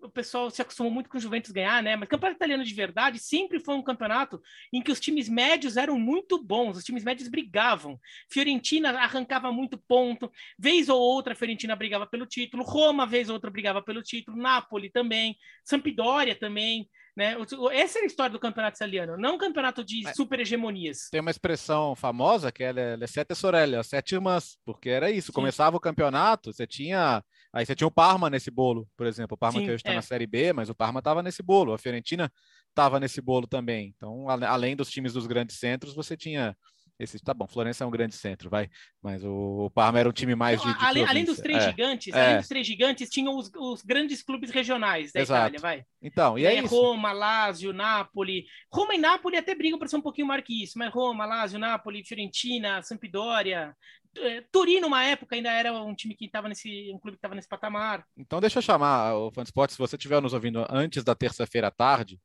[0.00, 1.96] o pessoal se acostumou muito com o Juventus ganhar, né?
[1.96, 4.40] Mas campeonato italiano de verdade sempre foi um campeonato
[4.72, 7.98] em que os times médios eram muito bons, os times médios brigavam.
[8.30, 13.34] Fiorentina arrancava muito ponto, vez ou outra a Fiorentina brigava pelo título, Roma vez ou
[13.34, 16.88] outra brigava pelo título, Napoli também, Sampdoria também.
[17.16, 17.34] Né?
[17.72, 21.08] Essa é a história do campeonato italiano, não um campeonato de super hegemonias.
[21.10, 25.28] Tem uma expressão famosa que é Le Sette Sorelle, as sete irmãs, porque era isso.
[25.28, 25.32] Sim.
[25.32, 27.24] Começava o campeonato, você tinha.
[27.54, 29.34] Aí você tinha o Parma nesse bolo, por exemplo.
[29.34, 29.94] O Parma Sim, que hoje está é.
[29.94, 31.72] na Série B, mas o Parma estava nesse bolo.
[31.72, 32.30] A Fiorentina
[32.68, 33.94] estava nesse bolo também.
[33.96, 36.54] Então, além dos times dos grandes centros, você tinha
[36.98, 38.70] esse, tá bom, Florença é um grande centro, vai.
[39.02, 40.72] Mas o, Parma era um time mais de.
[40.72, 42.24] de além, além, dos três é, gigantes, é.
[42.24, 45.40] além dos três gigantes, tinham os, os grandes clubes regionais da Exato.
[45.40, 45.84] Itália, vai.
[46.00, 46.74] Então, e, é isso.
[46.74, 48.46] Roma, Lazio, Napoli.
[48.72, 51.58] Roma e Napoli até brigam para ser um pouquinho maior que isso, mas Roma, Lazio,
[51.58, 53.74] Napoli, Fiorentina, Sampdoria.
[54.18, 56.90] É, Turino, uma época, ainda era um time que estava nesse.
[56.90, 58.06] um clube que estava nesse patamar.
[58.16, 61.70] Então, deixa eu chamar o Fansport, se você estiver nos ouvindo antes da terça-feira à
[61.70, 62.18] tarde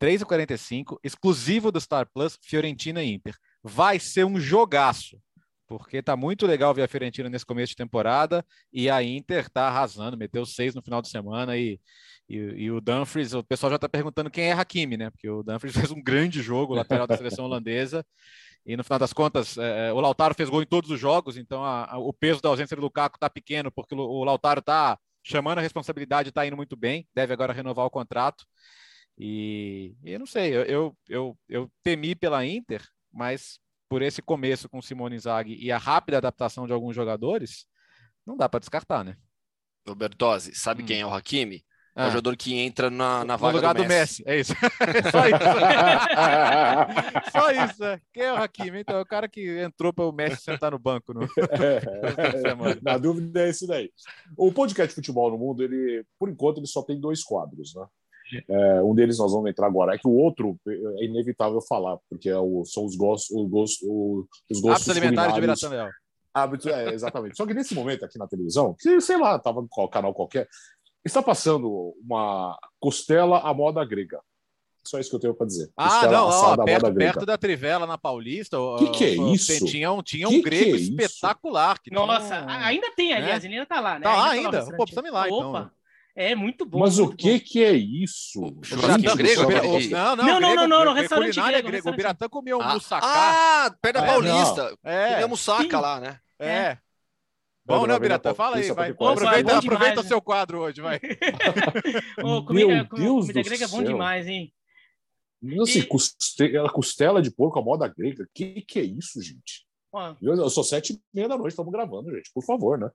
[0.00, 3.36] 3h45, exclusivo do Star Plus, Fiorentina e Inter.
[3.62, 5.20] Vai ser um jogaço,
[5.66, 9.68] porque tá muito legal ver a Fiorentina nesse começo de temporada e a Inter tá
[9.68, 11.78] arrasando, meteu seis no final de semana e,
[12.28, 15.10] e, e o Dumfries, o pessoal já tá perguntando quem é Hakimi, né?
[15.10, 18.04] Porque o Dumfries fez um grande jogo, lateral da seleção holandesa,
[18.64, 21.36] e no final das contas, é, é, o Lautaro fez gol em todos os jogos,
[21.36, 24.60] então a, a, o peso da ausência do Lukaku tá pequeno, porque o, o Lautaro
[24.60, 28.44] tá chamando a responsabilidade, tá indo muito bem, deve agora renovar o contrato.
[29.18, 32.82] E, eu não sei, eu, eu, eu, eu, temi pela Inter,
[33.12, 33.58] mas
[33.88, 37.66] por esse começo com Simone Inzaghi e a rápida adaptação de alguns jogadores,
[38.24, 39.16] não dá para descartar, né?
[39.86, 40.86] Robertosi, sabe hum.
[40.86, 41.64] quem é o Hakimi?
[41.96, 42.10] É o ah.
[42.10, 44.22] jogador que entra na, na vaga no lugar do Messi.
[44.22, 44.30] Do Messi.
[44.30, 44.54] É isso.
[45.10, 45.38] Só isso.
[47.32, 47.84] Só isso.
[47.84, 48.00] É.
[48.12, 48.78] Quem é o Hakimi?
[48.80, 51.12] Então, é o cara que entrou para o Messi sentar no banco.
[51.12, 51.22] No...
[51.60, 53.90] É, na dúvida é esse daí.
[54.36, 57.84] O podcast Futebol no Mundo, ele, por enquanto, ele só tem dois quadros, né?
[58.48, 59.94] É, um deles nós vamos entrar agora.
[59.94, 63.88] É que o outro é inevitável falar, porque é o, são os gostos, os gostos,
[64.50, 65.88] os gostos Hábitos alimentares de Biratã Leal.
[66.32, 67.36] Hábitos, é, exatamente.
[67.36, 70.48] Só que nesse momento aqui na televisão, que sei lá, tava no canal qualquer,
[71.04, 74.20] está passando uma costela à moda grega.
[74.84, 75.70] Só isso que eu tenho para dizer.
[75.76, 78.58] Ah, costela não, ó, perto, perto da Trivela, na Paulista.
[78.58, 79.66] O que, que é isso?
[79.66, 81.78] Tinha um, tinha um que grego que é espetacular.
[81.82, 83.48] Que Nossa, ainda tem, aliás, né?
[83.48, 84.00] ele ainda tá lá, né?
[84.00, 84.64] Tá lá ainda?
[84.76, 85.70] Pô, precisa ir lá, então.
[86.16, 86.80] É muito bom.
[86.80, 87.44] Mas muito o que bom.
[87.44, 88.40] que é isso?
[88.62, 89.42] Churrasco grego?
[89.90, 91.68] Não, não, não, não, não, no restaurante grego.
[91.68, 91.88] grego.
[91.88, 93.06] O Biratã comeu um ah, moussaka.
[93.06, 94.76] Ah, perto da Paulista.
[94.82, 95.12] É.
[95.14, 96.20] Comeu moussaka lá, né?
[96.38, 96.78] É.
[97.64, 98.34] Bom, né, Biratã?
[98.34, 98.90] Fala aí, vai.
[98.90, 100.98] Aproveita, aproveita o seu quadro hoje, vai.
[102.22, 104.52] Ô, comida, Meu Deus comida grega é bom demais, hein?
[105.40, 105.86] Nossa, e...
[105.86, 108.26] costela, costela de porco à moda grega.
[108.34, 109.66] Que que é isso, gente?
[110.20, 112.30] Eu sou sete e meia da noite, estamos gravando, gente.
[112.32, 112.90] Por favor, né?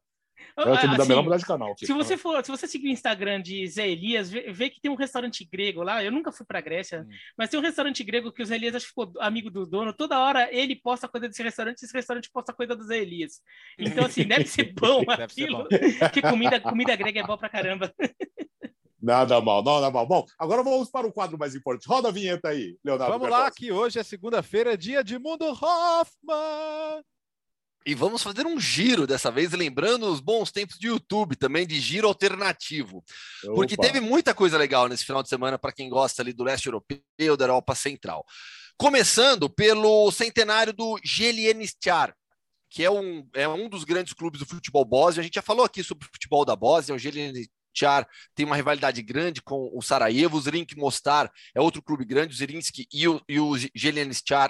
[0.57, 1.75] Eu assim, melhor mudar de canal.
[1.77, 4.91] Se você for, se você seguir o Instagram de Zé Elias, vê, vê, que tem
[4.91, 6.03] um restaurante grego lá.
[6.03, 7.13] Eu nunca fui para Grécia, hum.
[7.37, 9.93] mas tem um restaurante grego que o Zé Elias acho que ficou amigo do dono.
[9.93, 13.41] Toda hora ele posta coisa desse restaurante, esse restaurante posta coisa do Zé Elias.
[13.77, 15.67] Então assim deve ser bom deve aquilo.
[15.69, 16.09] Ser bom.
[16.09, 17.93] que comida, comida grega é bom pra caramba.
[19.05, 20.07] Nada mal, nada mal.
[20.07, 21.87] Bom, agora vamos para o quadro mais importante.
[21.87, 23.13] Roda a vinheta aí, Leonardo.
[23.13, 27.03] Vamos lá, que hoje é segunda-feira, dia de Mundo Hoffman.
[27.85, 31.79] E vamos fazer um giro dessa vez, lembrando os bons tempos de YouTube também, de
[31.79, 33.03] giro alternativo.
[33.43, 33.53] Opa.
[33.53, 36.65] Porque teve muita coisa legal nesse final de semana para quem gosta ali do leste
[36.65, 38.25] europeu, da Europa Central.
[38.75, 42.15] Começando pelo centenário do Gelienistar,
[42.71, 45.21] que é um, é um dos grandes clubes do futebol bósnio.
[45.21, 48.55] A gente já falou aqui sobre o futebol da Bósnia, o Gelienistar Char tem uma
[48.55, 53.07] rivalidade grande com o Sarajevo, o Zrinski Mostar é outro clube grande, o Zrinski e
[53.07, 53.53] o, e o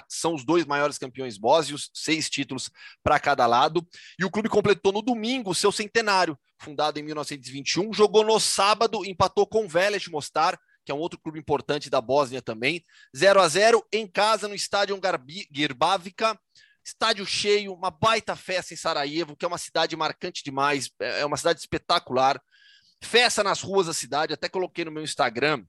[0.08, 2.70] são os dois maiores campeões bósnios, seis títulos
[3.02, 3.86] para cada lado,
[4.18, 9.46] e o clube completou no domingo seu centenário, fundado em 1921, jogou no sábado, empatou
[9.46, 12.84] com o Velej Mostar, que é um outro clube importante da Bósnia também,
[13.16, 14.98] 0 a 0 em casa no estádio
[15.52, 16.38] Girbavica,
[16.84, 21.36] estádio cheio, uma baita festa em Sarajevo, que é uma cidade marcante demais, é uma
[21.36, 22.40] cidade espetacular.
[23.02, 25.64] Festa nas ruas da cidade, até coloquei no meu Instagram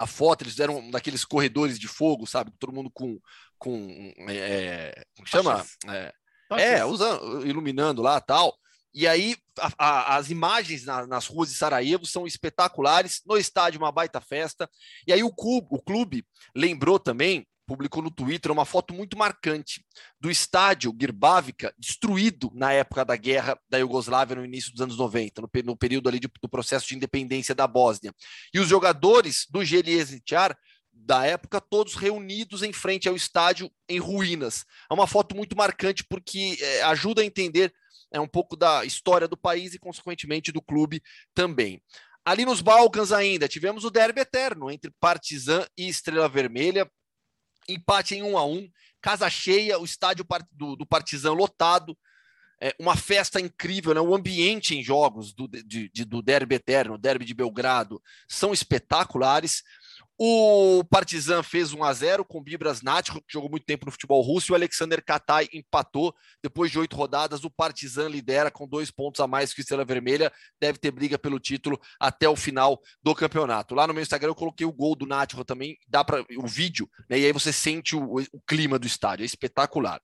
[0.00, 2.50] a foto, eles fizeram um daqueles corredores de fogo, sabe?
[2.58, 3.20] Todo mundo com.
[3.58, 5.66] com é, como chama?
[5.86, 6.14] É,
[6.52, 8.56] é, usando, iluminando lá tal.
[8.94, 13.20] E aí, a, a, as imagens na, nas ruas de Sarajevo são espetaculares.
[13.26, 14.68] No estádio, uma baita festa.
[15.06, 19.86] E aí, o clube, o clube lembrou também publicou no Twitter uma foto muito marcante
[20.18, 25.40] do estádio Girbavica destruído na época da guerra da Iugoslávia no início dos anos 90,
[25.40, 28.12] no, no período ali de, do processo de independência da Bósnia.
[28.52, 30.58] E os jogadores do Geljesničar
[30.92, 34.64] da época, todos reunidos em frente ao estádio em ruínas.
[34.90, 37.72] É uma foto muito marcante porque é, ajuda a entender
[38.12, 41.00] é, um pouco da história do país e, consequentemente, do clube
[41.32, 41.80] também.
[42.24, 46.90] Ali nos Balcãs ainda, tivemos o derby eterno entre Partizan e Estrela Vermelha,
[47.72, 48.68] empate em um a um,
[49.00, 51.96] casa cheia, o estádio do, do Partizan lotado,
[52.60, 54.00] é, uma festa incrível, né?
[54.00, 59.62] o ambiente em jogos do, de, de, do Derby Eterno, Derby de Belgrado, são espetaculares.
[60.22, 64.20] O Partizan fez 1 a 0 com Bibras Nático, que jogou muito tempo no futebol
[64.20, 66.14] russo, e o Alexander Katai empatou.
[66.42, 69.82] Depois de oito rodadas, o Partizan lidera com dois pontos a mais que o Estrela
[69.82, 70.30] Vermelha.
[70.60, 73.74] Deve ter briga pelo título até o final do campeonato.
[73.74, 76.86] Lá no meu Instagram eu coloquei o gol do Nático também, dá para o vídeo,
[77.08, 77.18] né?
[77.18, 80.02] e aí você sente o, o clima do estádio, é espetacular.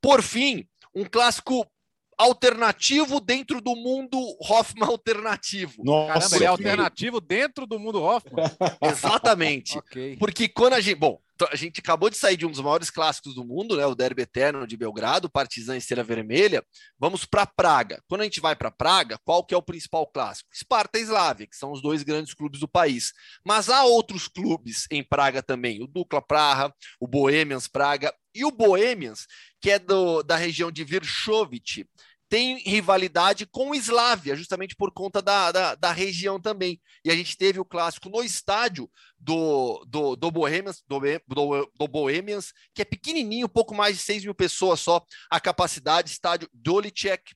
[0.00, 1.70] Por fim, um clássico
[2.18, 5.84] alternativo dentro do mundo Hoffman alternativo.
[5.84, 8.44] Nossa, Caramba, ele é alternativo dentro do mundo Hoffman?
[8.82, 9.78] Exatamente.
[9.78, 10.16] okay.
[10.16, 10.96] Porque quando a gente.
[10.96, 11.20] Bom,
[11.52, 13.86] a gente acabou de sair de um dos maiores clássicos do mundo, né?
[13.86, 16.64] O Derby Eterno de Belgrado, Partizan e Estrela Vermelha.
[16.98, 18.02] Vamos para Praga.
[18.08, 20.48] Quando a gente vai para Praga, qual que é o principal clássico?
[20.52, 23.12] Sparta e Slavia, que são os dois grandes clubes do país.
[23.44, 28.50] Mas há outros clubes em Praga também, o Dukla Praga, o Bohemians Praga e o
[28.50, 29.26] Bohemians,
[29.60, 31.88] que é do, da região de Virchovice,
[32.28, 36.80] tem rivalidade com Slavia, justamente por conta da, da, da, região também.
[37.04, 41.88] E a gente teve o clássico no estádio do, do, do, Bohemians, do, do, do
[41.88, 47.34] Bohemians, que é pequenininho, pouco mais de 6 mil pessoas só a capacidade, estádio Dolicek,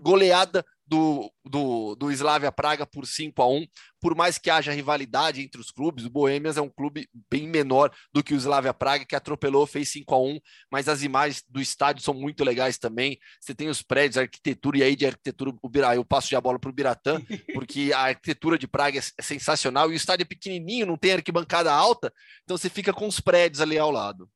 [0.00, 3.66] goleada do, do, do Slavia Praga por 5 a 1
[4.00, 7.90] por mais que haja rivalidade entre os clubes, o Bohemians é um clube bem menor
[8.12, 11.60] do que o Slavia Praga, que atropelou, fez 5 a 1 mas as imagens do
[11.60, 13.18] estádio são muito legais também.
[13.40, 16.36] Você tem os prédios, a arquitetura, e aí de arquitetura, o Bira, eu passo de
[16.36, 17.20] a bola para o Biratã,
[17.54, 21.72] porque a arquitetura de Praga é sensacional, e o estádio é pequenininho, não tem arquibancada
[21.72, 22.12] alta,
[22.42, 24.28] então você fica com os prédios ali ao lado.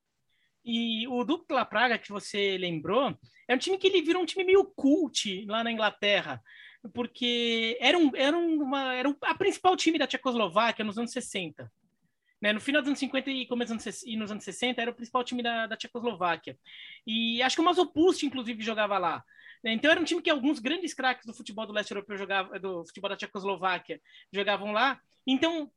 [0.67, 4.43] E o Dupla Praga, que você lembrou, é um time que ele virou um time
[4.43, 6.43] meio cult lá na Inglaterra,
[6.93, 11.71] porque era, um, era, uma, era um, a principal time da Tchecoslováquia nos anos 60.
[12.43, 12.53] Né?
[12.53, 14.95] No final dos anos 50 e começo dos anos, e nos anos 60, era o
[14.95, 16.59] principal time da, da Tchecoslováquia.
[17.07, 19.23] E acho que o Mazopust, inclusive, jogava lá.
[19.65, 22.85] Então era um time que alguns grandes craques do futebol do leste europeu jogavam, do
[22.87, 24.01] futebol da Tchecoslováquia
[24.33, 25.01] jogavam lá.
[25.25, 25.71] Então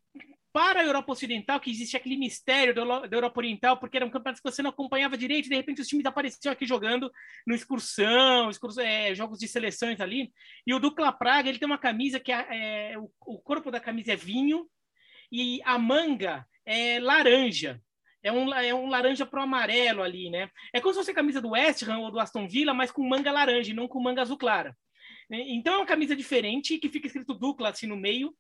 [0.52, 2.82] para a Europa Ocidental, que existe aquele mistério da
[3.16, 6.06] Europa Oriental, porque eram campeonatos que você não acompanhava direito, e de repente os times
[6.06, 7.12] apareciam aqui jogando
[7.46, 10.32] no excursão, excursão é, jogos de seleções ali.
[10.66, 13.80] E o Dukla Praga, ele tem uma camisa que é, é, o, o, corpo da
[13.80, 14.68] camisa é vinho
[15.32, 17.82] e a manga é laranja.
[18.22, 20.50] É um, é um laranja pro amarelo ali, né?
[20.74, 23.08] É como se fosse a camisa do West Ham ou do Aston Villa, mas com
[23.08, 24.76] manga laranja e não com manga azul clara.
[25.32, 28.36] Então é uma camisa diferente, que fica escrito Dukla assim no meio,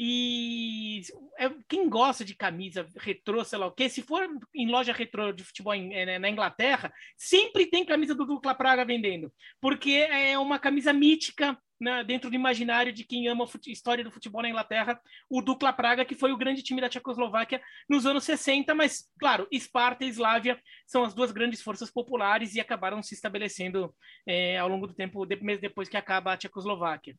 [0.00, 1.02] e
[1.36, 5.32] é, quem gosta de camisa retrô, sei lá o quê, se for em loja retrô
[5.32, 10.56] de futebol é, na Inglaterra, sempre tem camisa do Dupla Praga vendendo, porque é uma
[10.56, 15.00] camisa mítica né, dentro do imaginário de quem ama a história do futebol na Inglaterra,
[15.28, 19.48] o Dukla Praga, que foi o grande time da Tchecoslováquia nos anos 60, mas, claro,
[19.50, 23.92] Esparta e Slavia são as duas grandes forças populares e acabaram se estabelecendo
[24.24, 27.16] é, ao longo do tempo, mesmo depois que acaba a Tchecoslováquia.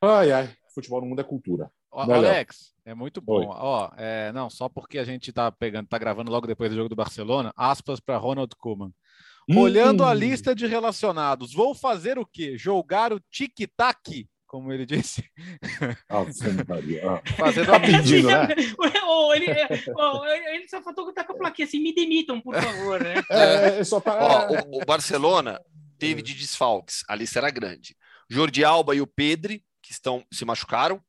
[0.00, 1.70] Ai, ai futebol no mundo é cultura.
[1.92, 3.46] O, Alex, é muito bom.
[3.48, 6.88] Ó, é, não, só porque a gente tá pegando, tá gravando logo depois do jogo
[6.88, 8.92] do Barcelona, aspas para Ronald Koeman.
[9.48, 9.58] Hum.
[9.58, 12.56] Olhando a lista de relacionados, vou fazer o quê?
[12.56, 15.24] Jogar o tic-tac, como ele disse.
[16.08, 16.24] Ah,
[17.36, 18.48] Fazendo a pedido, né?
[19.34, 23.14] ele, é, ele só faltou estar com a plaquinha assim, me demitam, por favor, né?
[23.30, 24.18] É, é só pra...
[24.20, 25.60] Ó, o, o Barcelona
[25.98, 27.96] teve de desfalques, a lista era grande.
[28.28, 31.02] Jordi Alba e o Pedri que estão se machucaram,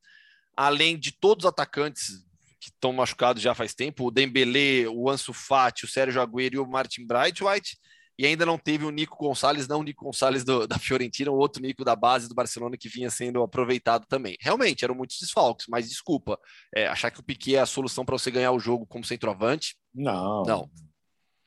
[0.56, 2.24] além de todos os atacantes
[2.60, 6.58] que estão machucados já faz tempo, o Dembélé, o Ansu Fati, o Sérgio Agüero e
[6.58, 7.78] o Martin Brightwhite,
[8.18, 11.36] e ainda não teve o Nico Gonçalves, não o Nico Gonçalves do, da Fiorentina, o
[11.36, 14.36] outro Nico da base do Barcelona que vinha sendo aproveitado também.
[14.40, 16.38] Realmente, eram muitos desfalques, mas desculpa,
[16.74, 19.76] é, achar que o Piquet é a solução para você ganhar o jogo como centroavante?
[19.94, 20.42] Não.
[20.42, 20.70] Não.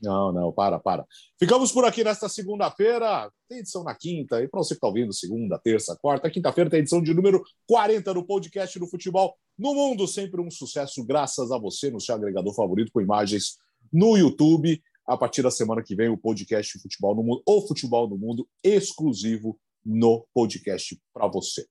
[0.01, 1.05] Não, não, para, para.
[1.39, 3.31] Ficamos por aqui nesta segunda-feira.
[3.47, 6.79] Tem edição na quinta, e para você que está ouvindo, segunda, terça, quarta, quinta-feira tem
[6.79, 10.07] edição de número 40 do podcast do futebol no mundo.
[10.07, 13.57] Sempre um sucesso, graças a você, no seu agregador favorito, com imagens
[13.91, 14.81] no YouTube.
[15.07, 18.47] A partir da semana que vem, o podcast Futebol no Mundo, ou Futebol no Mundo,
[18.63, 21.65] exclusivo no podcast para você.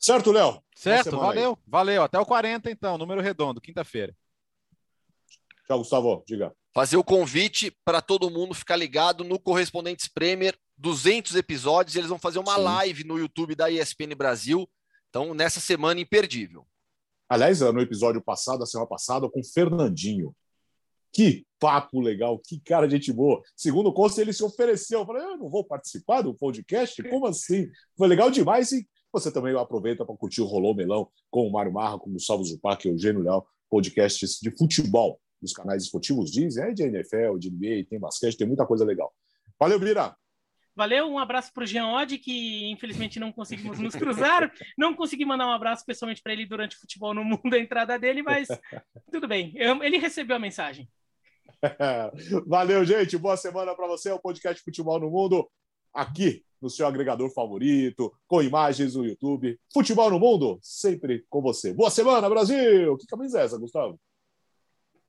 [0.00, 0.62] Certo, Léo?
[0.74, 1.56] Certo, valeu, aí.
[1.66, 2.02] valeu.
[2.02, 4.16] Até o 40, então, número redondo, quinta-feira.
[5.66, 11.36] Tchau, Gustavo, diga fazer o convite para todo mundo ficar ligado no Correspondentes Premier, 200
[11.36, 12.62] episódios, eles vão fazer uma Sim.
[12.62, 14.68] live no YouTube da ESPN Brasil.
[15.08, 16.66] Então, nessa semana imperdível.
[17.28, 20.34] Aliás, no episódio passado, a semana passada, com o Fernandinho.
[21.12, 23.40] Que papo legal, que cara de gente boa.
[23.54, 24.98] Segundo o Costa, ele se ofereceu.
[24.98, 27.00] Eu falei, eu não vou participar do podcast?
[27.04, 27.68] Como assim?
[27.96, 31.72] Foi legal demais e você também aproveita para curtir o Rolô Melão com o Mário
[31.72, 36.32] Marra, com o Salvo Zupac e o Eugênio Léo, podcasts de futebol nos canais esportivos
[36.32, 39.14] dizem, é de NFL, de NBA, tem basquete, tem muita coisa legal.
[39.60, 40.16] Valeu, Bira!
[40.76, 44.50] Valeu, um abraço para o Jean Odd, que infelizmente não conseguimos nos cruzar.
[44.76, 47.96] Não consegui mandar um abraço pessoalmente para ele durante o futebol no mundo, a entrada
[47.96, 48.48] dele, mas
[49.12, 49.52] tudo bem.
[49.54, 50.88] Eu, ele recebeu a mensagem.
[52.48, 53.16] Valeu, gente.
[53.16, 54.08] Boa semana para você.
[54.08, 55.48] É o podcast Futebol no Mundo,
[55.92, 59.56] aqui no seu agregador favorito, com imagens no YouTube.
[59.72, 61.72] Futebol no Mundo, sempre com você.
[61.72, 62.96] Boa semana, Brasil!
[62.96, 64.00] Que camisa é essa, Gustavo?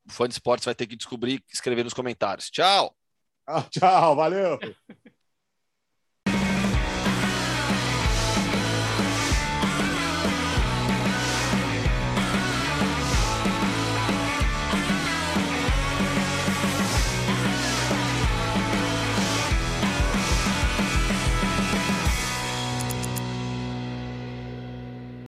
[0.08, 2.50] O fã de esportes vai ter que descobrir e escrever nos comentários.
[2.50, 2.96] Tchau!
[3.48, 4.60] Ah, tchau, valeu!